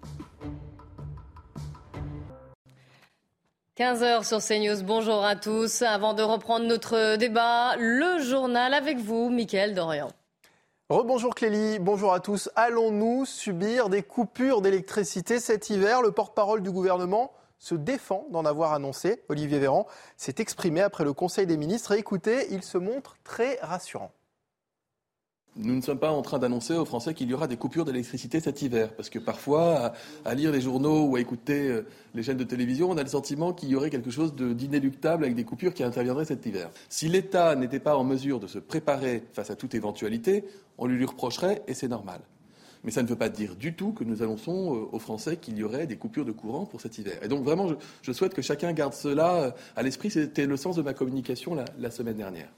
[3.76, 5.82] 15h sur CNews, bonjour à tous.
[5.82, 10.10] Avant de reprendre notre débat, le journal avec vous, Mickaël Dorian.
[10.92, 12.50] Rebonjour Clélie, bonjour à tous.
[12.54, 16.02] Allons-nous subir des coupures d'électricité cet hiver?
[16.02, 19.22] Le porte-parole du gouvernement se défend d'en avoir annoncé.
[19.30, 19.86] Olivier Véran
[20.18, 24.12] s'est exprimé après le Conseil des ministres écoutez, il se montre très rassurant.
[25.56, 28.40] Nous ne sommes pas en train d'annoncer aux Français qu'il y aura des coupures d'électricité
[28.40, 29.92] cet hiver, parce que parfois,
[30.24, 33.08] à, lire les journaux ou à écouter euh, les chaînes de télévision, on a le
[33.08, 36.70] sentiment qu'il y aurait quelque chose d'inéluctable avec des coupures qui interviendraient cet hiver.
[36.88, 40.44] Si l'État n'était pas en mesure de se préparer face à toute éventualité,
[40.78, 42.22] on lui, lui reprocherait et c'est normal.
[42.82, 45.58] Mais ça ne veut pas dire du tout que nous annonçons euh, aux Français qu'il
[45.58, 47.18] y aurait des coupures de courant pour cet hiver.
[47.22, 47.68] Et donc vraiment,
[48.00, 50.10] je, souhaite que chacun garde cela euh, à l'esprit.
[50.10, 52.48] C'était le sens de ma communication la semaine dernière.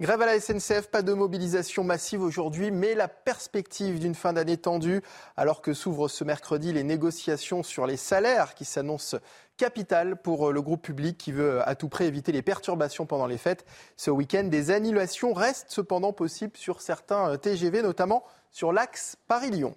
[0.00, 4.56] Grève à la SNCF, pas de mobilisation massive aujourd'hui, mais la perspective d'une fin d'année
[4.56, 5.02] tendue,
[5.36, 9.16] alors que s'ouvrent ce mercredi les négociations sur les salaires qui s'annoncent
[9.56, 13.38] capitales pour le groupe public qui veut à tout prix éviter les perturbations pendant les
[13.38, 13.66] fêtes.
[13.96, 18.22] Ce week-end, des annulations restent cependant possibles sur certains TGV, notamment
[18.52, 19.74] sur l'axe Paris-Lyon.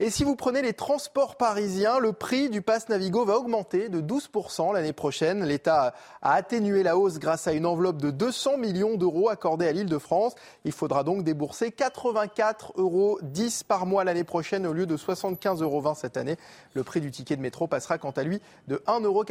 [0.00, 4.00] Et si vous prenez les transports parisiens, le prix du pass Navigo va augmenter de
[4.00, 5.44] 12% l'année prochaine.
[5.44, 9.72] L'État a atténué la hausse grâce à une enveloppe de 200 millions d'euros accordée à
[9.72, 10.34] l'Île-de-France.
[10.64, 13.18] Il faudra donc débourser 84,10 euros
[13.68, 16.36] par mois l'année prochaine au lieu de 75,20 euros cette année.
[16.74, 19.24] Le prix du ticket de métro passera quant à lui de 1,90 euros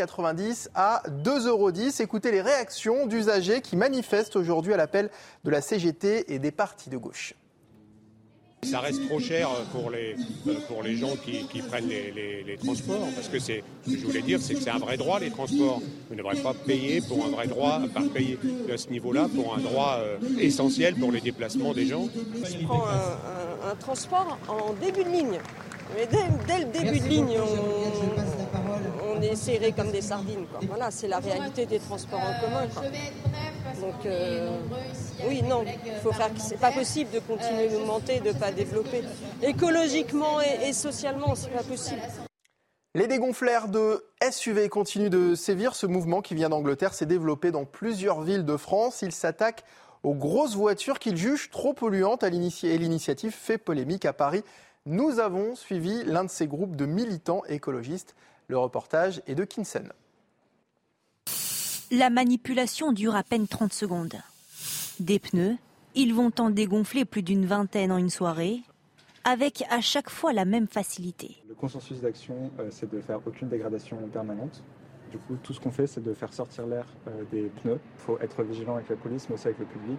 [0.76, 1.72] à 2,10 euros.
[2.00, 5.10] Écoutez les réactions d'usagers qui manifestent aujourd'hui à l'appel
[5.44, 7.36] de la CGT et des partis de gauche.
[8.64, 10.16] Ça reste trop cher pour les,
[10.68, 13.98] pour les gens qui, qui prennent les, les- les transports, parce que c'est, ce que
[14.00, 15.80] je voulais dire, c'est que c'est un vrai droit, les transports.
[16.10, 18.38] Vous ne devrez pas payer pour un vrai droit, pas payer
[18.72, 22.08] à ce niveau-là pour un droit euh, essentiel pour les déplacements des gens.
[22.46, 25.40] Je prends un, un- un transport en début de ligne.
[25.96, 30.46] Mais dès, dès le début de ligne, on, on est serré comme des sardines.
[30.50, 30.60] quoi.
[30.68, 32.68] Voilà, c'est la réalité des transports en commun.
[32.74, 32.84] quoi.
[33.82, 34.50] Donc, euh,
[35.28, 36.30] oui, non, il faut faire.
[36.38, 39.04] C'est pas possible de continuer d'augmenter, de pas développer.
[39.42, 42.02] Écologiquement et, et socialement, c'est pas possible.
[42.94, 45.76] Les dégonflères de SUV continuent de sévir.
[45.76, 49.02] Ce mouvement qui vient d'Angleterre s'est développé dans plusieurs villes de France.
[49.02, 49.64] Il s'attaque
[50.04, 54.44] aux grosses voitures qu'ils jugent trop polluantes et l'initiative fait polémique à Paris.
[54.86, 58.16] Nous avons suivi l'un de ces groupes de militants écologistes.
[58.48, 59.94] Le reportage est de Kinsen.
[61.92, 64.16] La manipulation dure à peine 30 secondes.
[65.02, 65.58] Des pneus,
[65.96, 68.62] ils vont en dégonfler plus d'une vingtaine en une soirée,
[69.24, 71.38] avec à chaque fois la même facilité.
[71.50, 74.64] Le consensus d'action, euh, c'est de faire aucune dégradation permanente.
[75.12, 77.80] Du coup, tout ce qu'on fait, c'est de faire sortir l'air euh, des pneus.
[77.96, 79.98] Il faut être vigilant avec la police, mais aussi avec le public.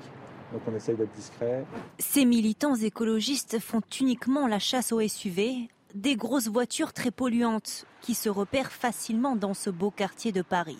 [0.53, 1.65] Donc on essaye d'être discret.
[1.99, 8.15] Ces militants écologistes font uniquement la chasse aux SUV, des grosses voitures très polluantes qui
[8.15, 10.79] se repèrent facilement dans ce beau quartier de Paris.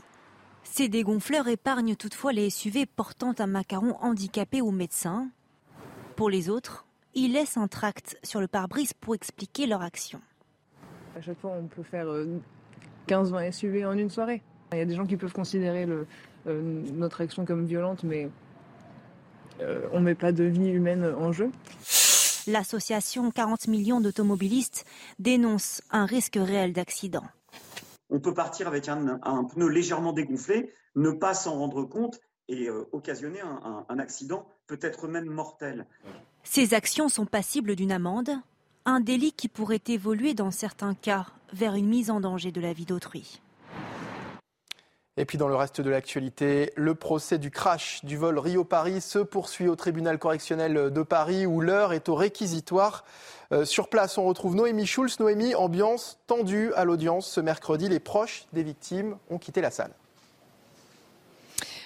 [0.65, 5.29] Ces dégonfleurs épargnent toutefois les SUV portant un macaron handicapé ou médecin.
[6.17, 10.21] Pour les autres, ils laissent un tract sur le pare-brise pour expliquer leur action.
[11.17, 12.41] À chaque fois, on peut faire euh,
[13.09, 14.43] 15-20 SUV en une soirée.
[14.73, 16.07] Il y a des gens qui peuvent considérer le-
[16.47, 16.63] euh,
[16.95, 18.31] notre action comme violente, mais
[19.61, 21.51] euh, on ne met pas de vie humaine en jeu.
[22.47, 24.85] L'association 40 millions d'automobilistes
[25.19, 27.25] dénonce un risque réel d'accident.
[28.13, 32.85] On peut partir avec un, pneu légèrement dégonflé, ne pas s'en rendre compte et euh,
[32.93, 35.87] occasionner un accident, peut-être même mortel.
[36.45, 38.31] Ces actions sont passibles d'une amende,
[38.85, 42.73] un délit qui pourrait évoluer dans certains cas vers une mise en danger de la
[42.73, 43.42] vie d'autrui.
[45.19, 49.19] Et puis dans le reste de l'actualité, le procès du crash du vol Rio-Paris se
[49.19, 53.05] poursuit au tribunal correctionnel de Paris où l'heure est au réquisitoire.
[53.53, 55.21] Euh, sur place, on retrouve Noémie Schulz.
[55.21, 57.91] Noémie, ambiance tendue à l'audience ce mercredi.
[57.91, 59.93] Les proches des victimes ont quitté la salle.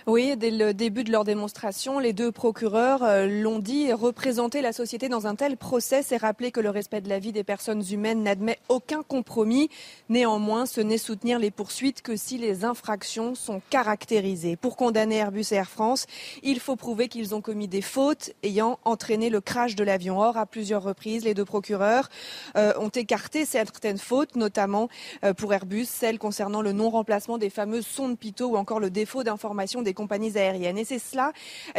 [0.09, 4.73] Oui, dès le début de leur démonstration, les deux procureurs euh, l'ont dit, représenter la
[4.73, 7.83] société dans un tel procès, c'est rappeler que le respect de la vie des personnes
[7.91, 9.69] humaines n'admet aucun compromis.
[10.09, 14.55] Néanmoins, ce n'est soutenir les poursuites que si les infractions sont caractérisées.
[14.55, 16.07] Pour condamner Airbus et Air France,
[16.45, 20.21] il faut prouver qu'ils ont commis des fautes ayant entraîné le crash de l'avion.
[20.21, 22.11] Or, à plusieurs reprises, les deux procureurs
[22.57, 24.89] euh, ont écarté certaines fautes, notamment
[25.25, 29.25] euh, pour Airbus, celle concernant le non-remplacement des fameuses sondes Pitot ou encore le défaut
[29.25, 30.79] d'information des compagnies aériennes.
[30.79, 31.33] Et c'est cela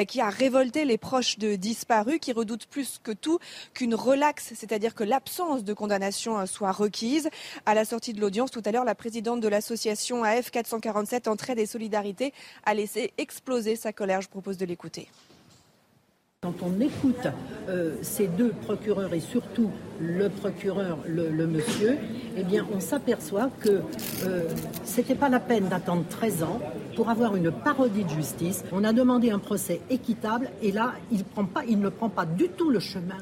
[0.07, 3.39] qui a révolté les proches de disparus qui redoutent plus que tout
[3.73, 7.29] qu'une relaxe, c'est-à-dire que l'absence de condamnation soit requise.
[7.65, 11.59] À la sortie de l'audience tout à l'heure, la présidente de l'association AF 447 Entraide
[11.59, 12.33] et Solidarité
[12.65, 14.21] a laissé exploser sa colère.
[14.21, 15.07] Je propose de l'écouter.
[16.43, 17.27] Quand on écoute
[17.67, 21.97] euh, ces deux procureurs et surtout le procureur, le, monsieur,
[22.37, 23.81] eh bien, on s'aperçoit que
[24.23, 24.43] euh,
[24.83, 26.61] c'était pas la peine d'attendre 13 ans
[26.95, 28.63] pour avoir une parodie de justice.
[28.71, 31.25] On a demandé un procès équitable et là, il,
[31.79, 33.17] ne prend pas du tout le chemin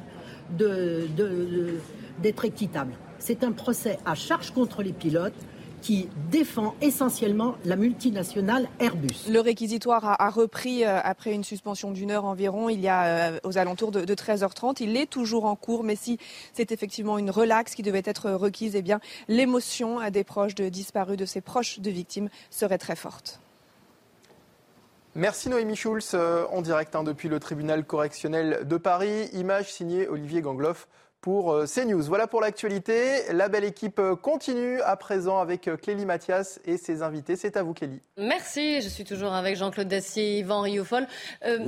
[2.20, 2.96] d'être équitable.
[3.18, 5.34] C'est un procès à charge contre les pilotes
[5.86, 9.30] qui défend essentiellement la multinationale Airbus.
[9.30, 13.40] Le réquisitoire a, repris euh, après une suspension d'une heure environ, il y a euh,
[13.44, 14.78] aux alentours de, 13h30.
[14.80, 16.18] Il est toujours en cours, mais si
[16.54, 21.18] c'est effectivement une relaxe qui devait être requise, eh bien l'émotion des proches de disparus,
[21.18, 23.40] de ses proches de victimes, serait très forte.
[25.14, 29.30] Merci Noémie Schulz, euh, en direct hein, depuis le tribunal correctionnel de Paris.
[29.34, 30.88] Image signée Olivier Gangloff
[31.26, 32.04] pour euh, CNews.
[32.04, 33.34] Voilà pour l'actualité.
[33.34, 37.36] La belle équipe euh, continue à présent avec euh, Clélie Mathias et ses invités.
[37.36, 38.00] C'est à vous Clélie.
[38.16, 41.08] Merci, je suis toujours avec Jean-Claude Dacier, Yvan Rioufol.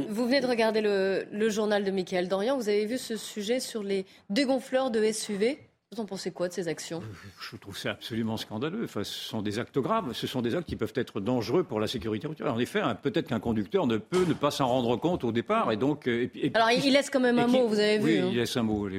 [0.10, 2.56] vous venez de regarder le, le journal de Michael Dorian.
[2.56, 5.58] Vous avez vu ce sujet sur les dégonfleurs de SUV
[5.94, 7.02] vous en pensez quoi de ces actions?
[7.40, 8.84] Je trouve ça absolument scandaleux.
[8.84, 10.12] Enfin, ce sont des actes graves.
[10.12, 12.54] Ce sont des actes qui peuvent être dangereux pour la sécurité routière.
[12.54, 15.72] En effet, peut-être qu'un conducteur ne peut ne pas s'en rendre compte au départ.
[15.72, 18.04] Et donc, euh, Alors, il laisse quand même un mot, vous avez vu.
[18.04, 18.28] Oui, hein.
[18.30, 18.90] il laisse un mot.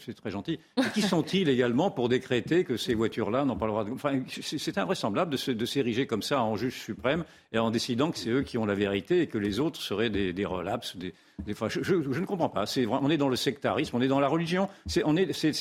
[0.00, 0.58] C'est très gentil.
[0.78, 3.92] Et qui sont-ils également pour décréter que ces voitures-là n'ont pas le droit de.
[3.92, 8.30] Enfin, c'est invraisemblable de s'ériger comme ça en juge suprême et en décidant que c'est
[8.30, 11.68] eux qui ont la vérité et que les autres seraient des, des relapses, des, fois,
[11.68, 12.64] je, ne comprends pas.
[12.88, 14.68] on est dans le sectarisme, on est dans la religion.
[14.86, 15.02] C'est,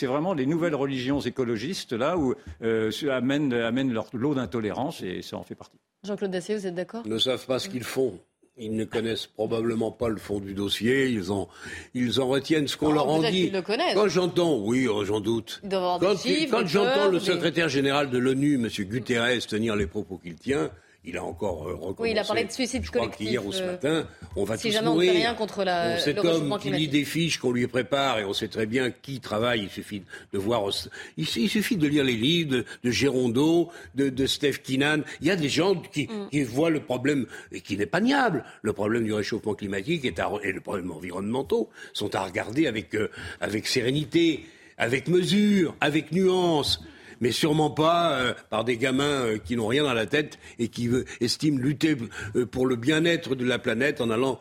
[0.05, 5.37] vraiment les nouvelles religions écologistes là où euh, amènent, amènent leur lot d'intolérance et ça
[5.37, 5.77] en fait partie.
[6.03, 7.03] Jean-Claude Dacier, vous êtes d'accord?
[7.05, 8.19] Ils ne savent pas ce qu'ils font.
[8.57, 11.07] Ils ne connaissent probablement pas le fond du dossier.
[11.07, 11.47] Ils en,
[11.93, 13.49] ils en retiennent ce qu'on oh, leur en dit.
[13.49, 13.93] Le connaissent.
[13.93, 15.61] Quand j'entends, oui, oh, j'en doute.
[15.69, 18.67] Quand, quand j'entends le secrétaire général de l'ONU, M.
[18.67, 20.69] Guterres, tenir les propos qu'il tient,
[21.03, 21.95] il a encore recommencé.
[21.99, 23.27] Oui, il a parlé de suicide je collectif.
[23.27, 25.09] Qu'hier ou ce euh, matin, on va si tous jamais mourir.
[25.09, 28.19] on ne fait rien contre la, Cet homme qui lit des fiches qu'on lui prépare
[28.19, 29.63] et on sait très bien qui travaille.
[29.63, 30.69] Il suffit de voir.
[31.17, 35.01] Il, suffit de lire les livres de, de Gérondeau, de, de Steph Kinan.
[35.21, 36.29] Il y a des gens qui, mm.
[36.29, 38.43] qui voient le problème et qui n'est pas niable.
[38.61, 43.09] Le problème du réchauffement climatique est et le problème environnementaux sont à regarder avec euh,
[43.39, 44.45] avec sérénité,
[44.77, 46.79] avec mesure, avec nuance
[47.21, 50.67] mais sûrement pas euh, par des gamins euh, qui n'ont rien dans la tête et
[50.67, 50.89] qui
[51.21, 51.95] estiment lutter
[52.35, 54.39] euh, pour le bien-être de la planète en allant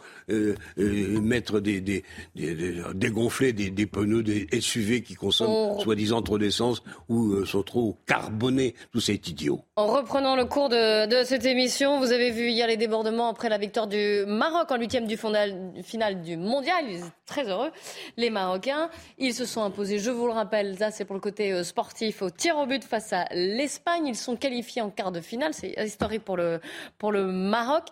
[0.76, 2.04] mettre des, des,
[2.34, 7.96] des, dégonfler des, des, pneus, des SUV qui consomment soi-disant trop d'essence ou sont trop
[8.06, 8.74] carbonés.
[8.92, 9.60] Tout ça est idiot.
[9.76, 13.48] En reprenant le cours de, de, cette émission, vous avez vu hier les débordements après
[13.48, 16.84] la victoire du Maroc en huitième du final du mondial.
[16.88, 17.70] Ils étaient très heureux,
[18.16, 18.90] les Marocains.
[19.18, 22.30] Ils se sont imposés, je vous le rappelle, ça c'est pour le côté sportif, au
[22.30, 24.06] tir au but face à l'Espagne.
[24.06, 25.54] Ils sont qualifiés en quart de finale.
[25.54, 26.60] C'est historique pour le,
[26.98, 27.84] pour le Maroc.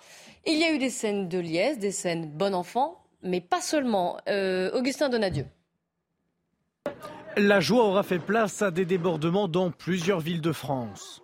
[0.51, 4.17] Il y a eu des scènes de liesse, des scènes bon enfant, mais pas seulement.
[4.31, 5.45] Euh, Augustin Donadieu.
[7.37, 11.23] La joie aura fait place à des débordements dans plusieurs villes de France.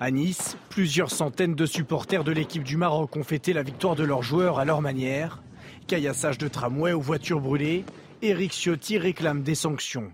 [0.00, 4.04] À Nice, plusieurs centaines de supporters de l'équipe du Maroc ont fêté la victoire de
[4.04, 5.42] leurs joueurs à leur manière.
[5.86, 7.84] Caillassage de tramway ou voitures brûlées,
[8.22, 10.12] Éric Ciotti réclame des sanctions.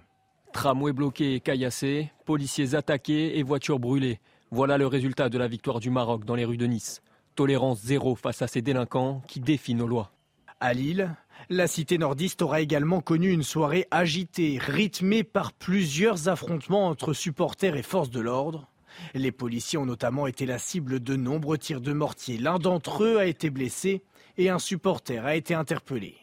[0.53, 4.19] Tramway bloqué et caillassé, policiers attaqués et voitures brûlées.
[4.55, 7.03] Voilà le résultat de la victoire du Maroc dans les rues de Nice.
[7.35, 10.13] Tolérance zéro face à ces délinquants qui défient nos lois.
[10.61, 11.13] À Lille,
[11.51, 17.75] la cité nordiste aura également connu une soirée agitée, rythmée par plusieurs affrontements entre supporters
[17.75, 18.69] et forces de l'ordre.
[19.13, 22.39] Les policiers ont notamment été la cible de nombreux tirs de mortier.
[22.39, 24.05] L'un d'entre eux a été blessé
[24.39, 26.15] et un supporter a été interpellé.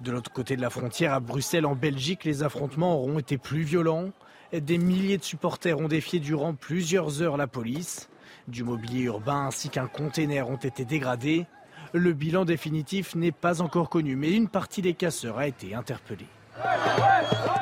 [0.00, 3.64] De l'autre côté de la frontière, à Bruxelles, en Belgique, les affrontements auront été plus
[3.64, 4.12] violents.
[4.52, 8.08] Des milliers de supporters ont défié durant plusieurs heures la police.
[8.48, 11.46] Du mobilier urbain ainsi qu'un container ont été dégradés.
[11.92, 16.26] Le bilan définitif n'est pas encore connu, mais une partie des casseurs a été interpellée.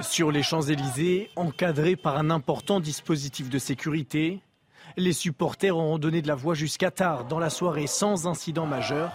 [0.01, 4.41] Sur les Champs-Élysées, encadrés par un important dispositif de sécurité,
[4.97, 9.13] les supporters auront donné de la voix jusqu'à tard dans la soirée sans incident majeur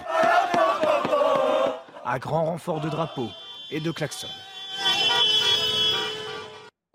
[2.05, 3.29] à grand renfort de drapeaux
[3.71, 4.27] et de klaxons.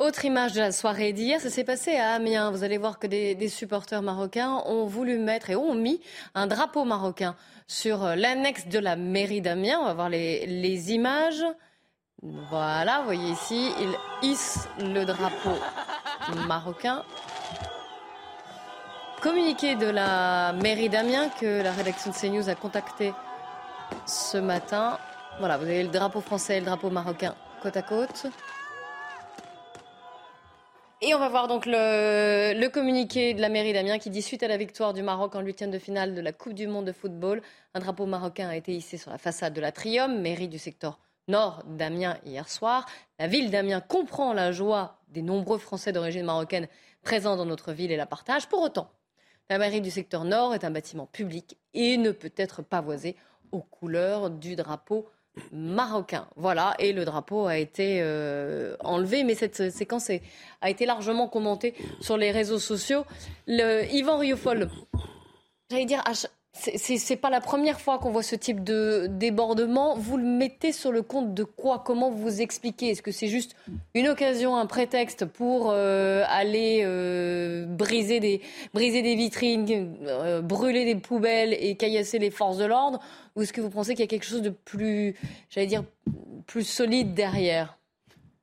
[0.08, 2.50] Autre image de la soirée d'hier, ça s'est passé à Amiens.
[2.50, 6.00] Vous allez voir que des, supporters marocains ont voulu mettre et ont mis
[6.34, 7.36] un drapeau marocain
[7.66, 9.80] sur euh, l'annexe de la mairie d'Amiens.
[9.82, 11.44] On va voir les, les images.
[12.22, 15.58] Voilà, vous voyez ici, ils hissent le drapeau
[16.46, 17.04] marocain.
[19.20, 23.12] communiqué de la mairie d'Amiens que la rédaction de CNews a contacté
[24.06, 24.98] ce matin.
[25.38, 28.26] Voilà, vous avez le drapeau français et le drapeau marocain côte à côte.
[31.00, 34.48] Et on va voir donc le, communiqué de la mairie d'Amiens qui dit suite à
[34.48, 37.40] la victoire du Maroc en huitième de finale de la Coupe du Monde de football,
[37.74, 41.62] un drapeau marocain a été hissé sur la façade de l'Atrium, mairie du secteur nord
[41.68, 42.84] d'Amiens hier soir.
[43.20, 46.66] La ville d'Amiens comprend la joie des nombreux Français d'origine marocaine
[47.02, 48.48] présents dans notre ville et la partage.
[48.48, 48.90] Pour autant,
[49.50, 53.14] la mairie du secteur nord est un bâtiment public et ne peut être pavoisé
[53.52, 55.08] aux couleurs du drapeau
[55.52, 56.26] marocain.
[56.36, 60.10] Voilà, et le drapeau a été euh, enlevé, mais cette séquence
[60.60, 63.04] a été largement commentée sur les réseaux sociaux.
[63.46, 64.20] Le, Yvan
[65.70, 66.02] j'allais dire,
[66.52, 69.94] c'est- pas la première fois qu'on voit ce type de débordement.
[69.96, 71.82] Vous le mettez sur le compte de quoi?
[71.84, 72.90] Comment vous expliquez?
[72.90, 73.54] Est-ce que c'est juste
[73.94, 78.40] une occasion, un prétexte pour euh, aller euh, briser, des,
[78.74, 83.00] briser des vitrines, euh, brûler des poubelles et caillasser les forces de l'ordre?
[83.36, 85.14] Ou est-ce que vous pensez qu'il y a quelque chose de plus,
[85.50, 85.84] j'allais dire,
[86.46, 87.77] plus solide derrière?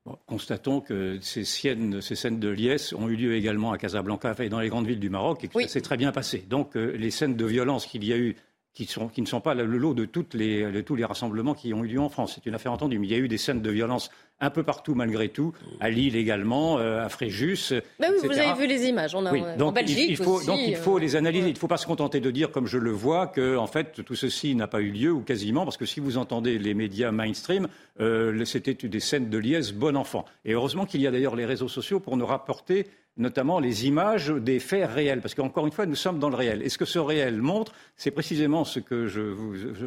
[0.06, 4.36] Bon, constatons que ces scènes, ces scènes de liesse ont eu lieu également à Casablanca
[4.38, 6.44] et dans les grandes villes du Maroc et que ça s'est très bien passé.
[6.48, 8.36] Donc euh, les scènes de violence qu'il y a eu,
[8.76, 11.54] qui, sont, qui ne sont pas le lot de, toutes les, de tous les rassemblements
[11.54, 13.26] qui ont eu lieu en France, c'est une affaire entendue, mais il y a eu
[13.26, 17.72] des scènes de violence un peu partout malgré tout, à Lille également, euh, à Fréjus.
[17.98, 19.14] Bah oui, vous avez vu les images.
[19.14, 21.16] On a, Oui, en donc Belgique il, il faut, aussi, donc il euh, faut les
[21.16, 21.48] analyser.
[21.48, 24.04] Il ne faut pas se contenter de dire, comme je le vois, que en fait
[24.04, 27.12] tout ceci n'a pas eu lieu ou quasiment, parce que si vous entendez les médias
[27.12, 27.68] mainstream,
[28.00, 30.26] euh, c'était des scènes de liesse bon enfant.
[30.44, 32.86] Et heureusement qu'il y a d'ailleurs les réseaux sociaux pour nous rapporter
[33.16, 36.62] notamment les images des faits réels, parce qu'encore une fois, nous sommes dans le réel.
[36.62, 39.06] Et ce que ce réel montre, c'est précisément ce que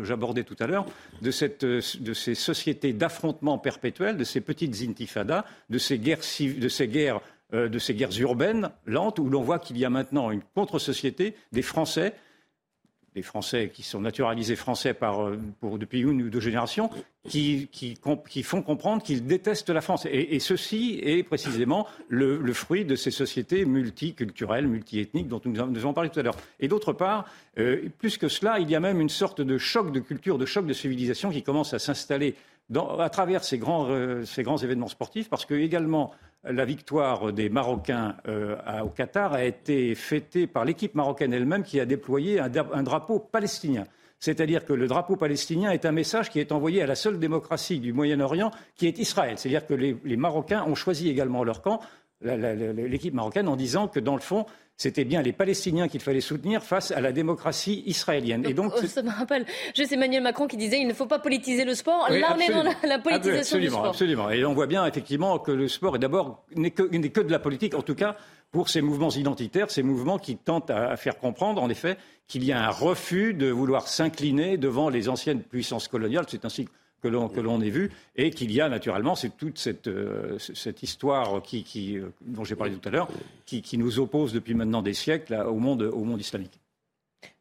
[0.04, 0.86] j'abordais tout à l'heure,
[1.22, 6.88] de, ces sociétés d'affrontement perpétuel, de ces petites intifadas, de ces guerres, civ- de ces
[6.88, 7.22] guerres
[7.56, 11.34] euh, de ces guerres urbaines lentes où l'on voit qu'il y a maintenant une contre-société
[11.52, 12.14] des Français,
[13.22, 15.40] Français qui sont naturalisés français par, euh,
[15.78, 16.90] depuis une ou deux générations,
[17.28, 17.70] qui,
[18.44, 20.08] font comprendre qu'ils détestent la France.
[20.10, 26.10] Et, ceci est précisément le, fruit de ces sociétés multiculturelles, multiethniques dont nous, avons parlé
[26.10, 26.38] tout à l'heure.
[26.60, 27.26] Et d'autre part,
[27.58, 30.46] euh, plus que cela, il y a même une sorte de choc de culture, de
[30.46, 32.36] choc de civilisation qui commence à s'installer
[33.00, 36.12] à travers ces grands, euh, ces grands événements sportifs, parce que également
[36.44, 41.64] la victoire des Marocains euh, à- au Qatar a été fêtée par l'équipe marocaine elle-même
[41.64, 43.86] qui a déployé un, dra- un drapeau palestinien.
[44.22, 47.80] C'est-à-dire que le drapeau palestinien est un message qui est envoyé à la seule démocratie
[47.80, 49.38] du Moyen-Orient, qui est Israël.
[49.38, 51.80] C'est-à-dire que les, Marocains ont choisi également leur camp,
[52.22, 54.46] l'équipe marocaine, en disant que dans le fond,
[54.80, 58.46] c'était bien les Palestiniens qu'il fallait soutenir face à la démocratie israélienne.
[58.48, 61.20] Et donc, Oh, ça me rappelle juste Emmanuel Macron qui disait il ne faut pas
[61.20, 62.08] politiser le sport.
[62.10, 63.86] Oui, Là, on est dans la, politisation absolument, du sport.
[63.88, 64.30] Absolument.
[64.30, 67.76] Et on voit bien effectivement que le sport est d'abord n'est que, de la politique,
[67.76, 68.16] en tout cas
[68.52, 72.46] pour ces mouvements identitaires, ces mouvements qui tentent à, à faire comprendre, en effet, qu'il
[72.46, 76.26] y a un refus de vouloir s'incliner devant les anciennes puissances coloniales.
[76.30, 76.70] C'est ainsi
[77.02, 80.38] que l'on que l'on ait vu, et qu'il y a naturellement c'est toute cette, euh,
[80.40, 83.08] cette histoire qui, qui, euh, dont j'ai parlé tout à l'heure,
[83.46, 86.60] qui, qui nous oppose depuis maintenant des siècles là, au, monde, au monde islamique.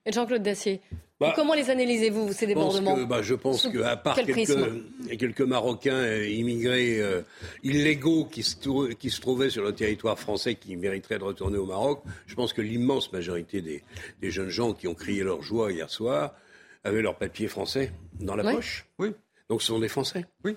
[0.07, 0.81] Et Jean-Claude Dacier,
[1.21, 5.19] Bah, comment les analysez-vous, ces débordements que, bah, je pense qu'à part quel prisme quelques,
[5.19, 7.21] quelques Marocains euh, immigrés euh,
[7.63, 11.59] illégaux qui se, trou- qui se trouvaient sur le territoire français qui mériteraient de retourner
[11.59, 13.83] au Maroc, je pense que l'immense majorité des,
[14.23, 16.33] des jeunes gens qui ont crié leur joie hier soir
[16.85, 18.87] avaient leur papier français dans la poche.
[18.99, 19.11] Oui.
[19.49, 20.27] Donc ce sont des Français.
[20.45, 20.57] Oui.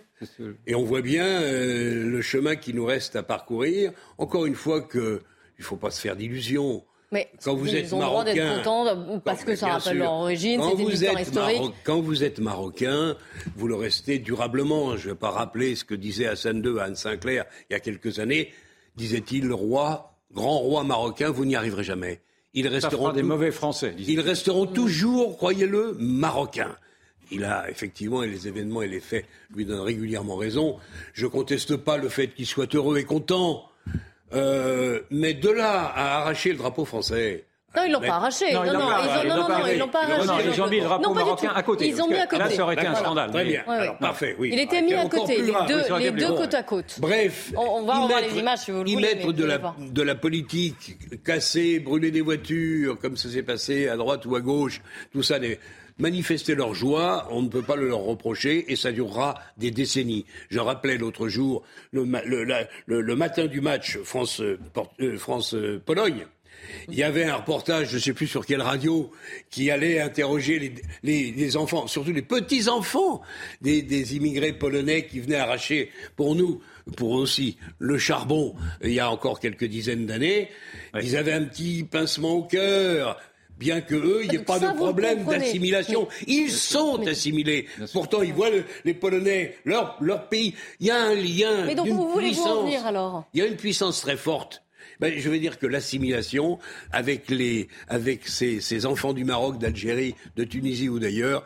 [0.67, 3.91] Et on voit bien euh, le chemin qui nous reste à parcourir.
[4.17, 5.21] Encore une fois que
[5.57, 6.83] il ne faut pas se faire d'illusions.
[7.13, 9.97] Mais Quand vous ils êtes ont le droit d'être marocain, contents parce que ça rappelle
[9.97, 11.73] leur origine, Quand c'est une vous êtes historique.
[11.83, 13.17] Quand vous êtes marocain,
[13.57, 14.95] vous le restez durablement.
[14.97, 17.75] Je ne vais pas rappeler ce que disait Hassan II à Anne Sinclair il y
[17.75, 18.51] a quelques années.
[18.95, 22.21] Disait-il, le roi, grand roi marocain, vous n'y arriverez jamais.
[22.53, 23.91] Ils Ça resteront fera des tout- mauvais Français.
[23.91, 24.19] disait-il.
[24.19, 26.75] ils resteront toujours, croyez-le, marocains.
[27.31, 29.25] Il a effectivement, et les événements et les faits
[29.55, 30.77] lui donnent régulièrement raison.
[31.13, 33.65] Je conteste pas le fait qu'il soit heureux et content.
[34.33, 37.45] Euh, mais de là à arracher le drapeau français.
[37.75, 38.51] Non, ils l'ont Mais- pas arraché.
[38.53, 39.27] Non, Non, ils l'ont pas arraché.
[39.29, 41.87] non, non, non, ils ont mis le drapeau marocain à côté.
[41.87, 42.39] Ils ont mis à côté.
[42.43, 43.31] Là, ça aurait été un scandale.
[43.31, 43.61] Très bien.
[43.65, 43.81] Ouais, ouais.
[43.83, 44.49] Alors, parfait, oui.
[44.51, 45.81] Il était mis à côté, les deux,
[46.17, 46.95] les côte à côte.
[46.99, 49.27] Bref, On- on va y revoir mettre- les images si vous le y voulez, mettre
[49.27, 53.95] mais de la, de la politique, casser, brûler des voitures, comme ça s'est passé à
[53.95, 54.81] droite ou à gauche,
[55.13, 55.57] tout ça, des-
[55.97, 60.25] manifester leur joie, on ne peut pas le leur reprocher et ça durera des décennies.
[60.49, 64.59] Je rappelais l'autre jour, le, ma- le- la- le- le matin du match France, euh,
[64.99, 65.79] euh, France, euh,
[66.89, 69.11] il y avait un reportage, je ne sais plus sur quelle radio,
[69.49, 70.73] qui allait interroger les,
[71.03, 73.21] les, les enfants, surtout les petits enfants
[73.61, 76.61] des, des, immigrés polonais qui venaient arracher pour nous,
[76.97, 78.55] pour aussi le charbon.
[78.83, 80.49] Il y a encore quelques dizaines d'années,
[81.01, 83.19] ils avaient un petit pincement au cœur
[83.61, 86.07] bien que eux, il n'y ait pas de problème d'assimilation.
[86.25, 87.67] Ils sont assimilés.
[87.93, 88.49] Pourtant, ils voient
[88.83, 90.55] les Polonais, leur, leur pays.
[90.79, 91.65] Il y a un lien.
[91.67, 93.25] Mais donc, voulez-vous en venir alors?
[93.33, 94.63] Il y a une puissance très forte.
[94.99, 96.59] Ben, je veux dire que l'assimilation
[96.91, 101.45] avec, les, avec ces, ces enfants du Maroc, d'Algérie, de Tunisie ou d'ailleurs,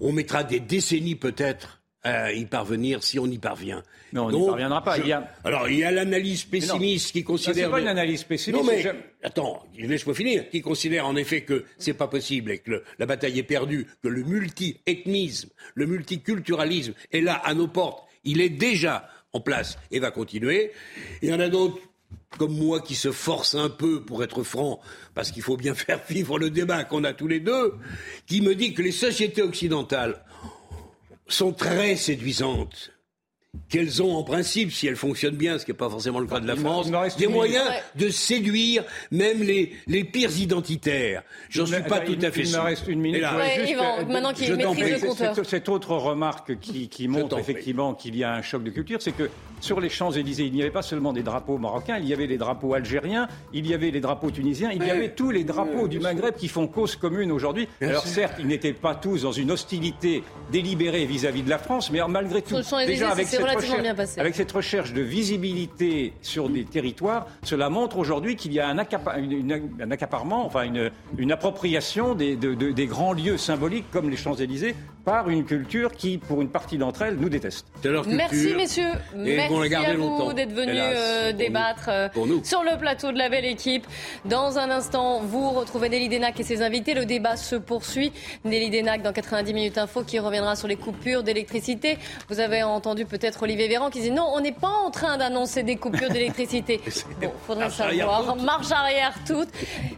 [0.00, 3.82] on mettra des décennies peut-être à y parvenir si on y parvient.
[4.12, 4.96] Non, on n'y parviendra pas.
[4.96, 5.32] je- Il y a...
[5.44, 7.66] Alors, il y a l'analyse pessimiste qui considère.
[7.66, 8.82] c'est pas une analyse pessimiste, Non, mais
[9.22, 10.48] attends, laisse-moi finir.
[10.50, 13.86] Qui considère en effet que c'est pas possible et que le- la bataille est perdue,
[14.02, 18.08] que le multi-ethnisme, le multiculturalisme est là à nos portes.
[18.24, 20.72] Il est déjà en place et va continuer.
[21.22, 21.78] Il y en a d'autres
[22.38, 24.80] comme moi qui se forcent un peu pour être franc,
[25.14, 27.74] parce qu'il faut bien faire vivre le débat qu'on a tous les deux,
[28.26, 30.22] qui me dit que les sociétés occidentales
[31.32, 32.92] sont très séduisantes.
[33.68, 36.38] Qu'elles ont en principe, si elles fonctionnent bien, ce qui n'est pas forcément le cas
[36.38, 37.82] de la Il me- France, il me reste des moyens minute.
[37.96, 41.22] de séduire même les, les pires identitaires.
[41.48, 42.62] J'en suis pas il- tout à fait Il me sûr.
[42.62, 43.18] reste une minute.
[43.18, 44.90] Et là, Ouais, Ouais, juste, Yvan, maintenant qu'il maîtrise prie.
[44.92, 45.34] le compteur.
[45.34, 49.02] Cette, cette autre remarque qui, qui montre effectivement qu'il y a un choc de culture,
[49.02, 49.28] c'est que
[49.60, 52.38] sur les Champs-Élysées, il n'y avait pas seulement des drapeaux marocains, il y avait les
[52.38, 55.98] drapeaux algériens, il y avait les drapeaux tunisiens, il y avait tous les drapeaux du
[55.98, 57.66] Maghreb qui font cause commune aujourd'hui.
[57.80, 60.22] Alors certes, ils n'étaient pas tous dans une hostilité
[60.52, 62.56] délibérée vis-à-vis de la France, mais malgré tout,
[62.86, 64.20] déjà avec cette, relativement recherche, bien passé.
[64.20, 68.76] avec cette recherche de visibilité sur des territoires, cela montre aujourd'hui qu'il y a un,
[68.76, 73.36] accapa- une- une- un accaparement, enfin une, une appropriation des, de- de- des grands lieux
[73.38, 74.74] symboliques comme les Champs-Élysées
[75.04, 77.66] par une culture qui, pour une partie d'entre elles, nous déteste.
[78.06, 81.92] Merci messieurs, Et merci vont la garder à vous d'être venus hélas, euh, débattre nous.
[81.92, 82.44] euh, Pour nous.
[82.44, 83.86] sur le plateau de la belle équipe.
[84.24, 86.94] Dans un instant, vous retrouvez Nelly Denac et ses invités.
[86.94, 88.12] Le débat se poursuit.
[88.44, 91.98] Nelly Denac dans 90 minutes info qui reviendra sur les coupures d'électricité.
[92.28, 95.62] Vous avez entendu peut-être Olivier Véran qui dit non, on n'est pas en train d'annoncer
[95.62, 96.80] des coupures d'électricité.
[97.20, 98.36] Bon, faudrait savoir.
[98.36, 99.48] Marche arrière toute.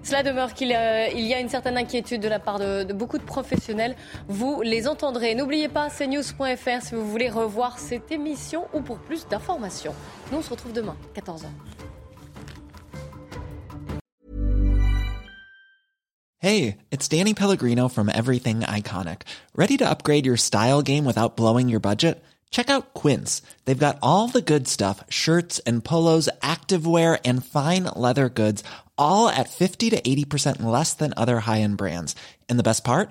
[0.02, 2.92] Cela demeure qu'il euh, il y a une certaine inquiétude de la part de, de
[2.92, 3.94] beaucoup de professionnels.
[4.28, 4.86] Vous les
[5.34, 9.94] N'oubliez pas cnews.fr si vous voulez revoir cette émission ou pour plus d'informations.
[10.30, 11.46] Nous, on se retrouve demain, 14h.
[16.38, 19.22] Hey, it's Danny Pellegrino from Everything Iconic.
[19.54, 22.20] Ready to upgrade your style game without blowing your budget?
[22.50, 23.42] Check out Quince.
[23.64, 28.64] They've got all the good stuff shirts and polos, activewear, and fine leather goods,
[28.98, 32.16] all at 50 to 80% less than other high end brands.
[32.48, 33.10] And the best part?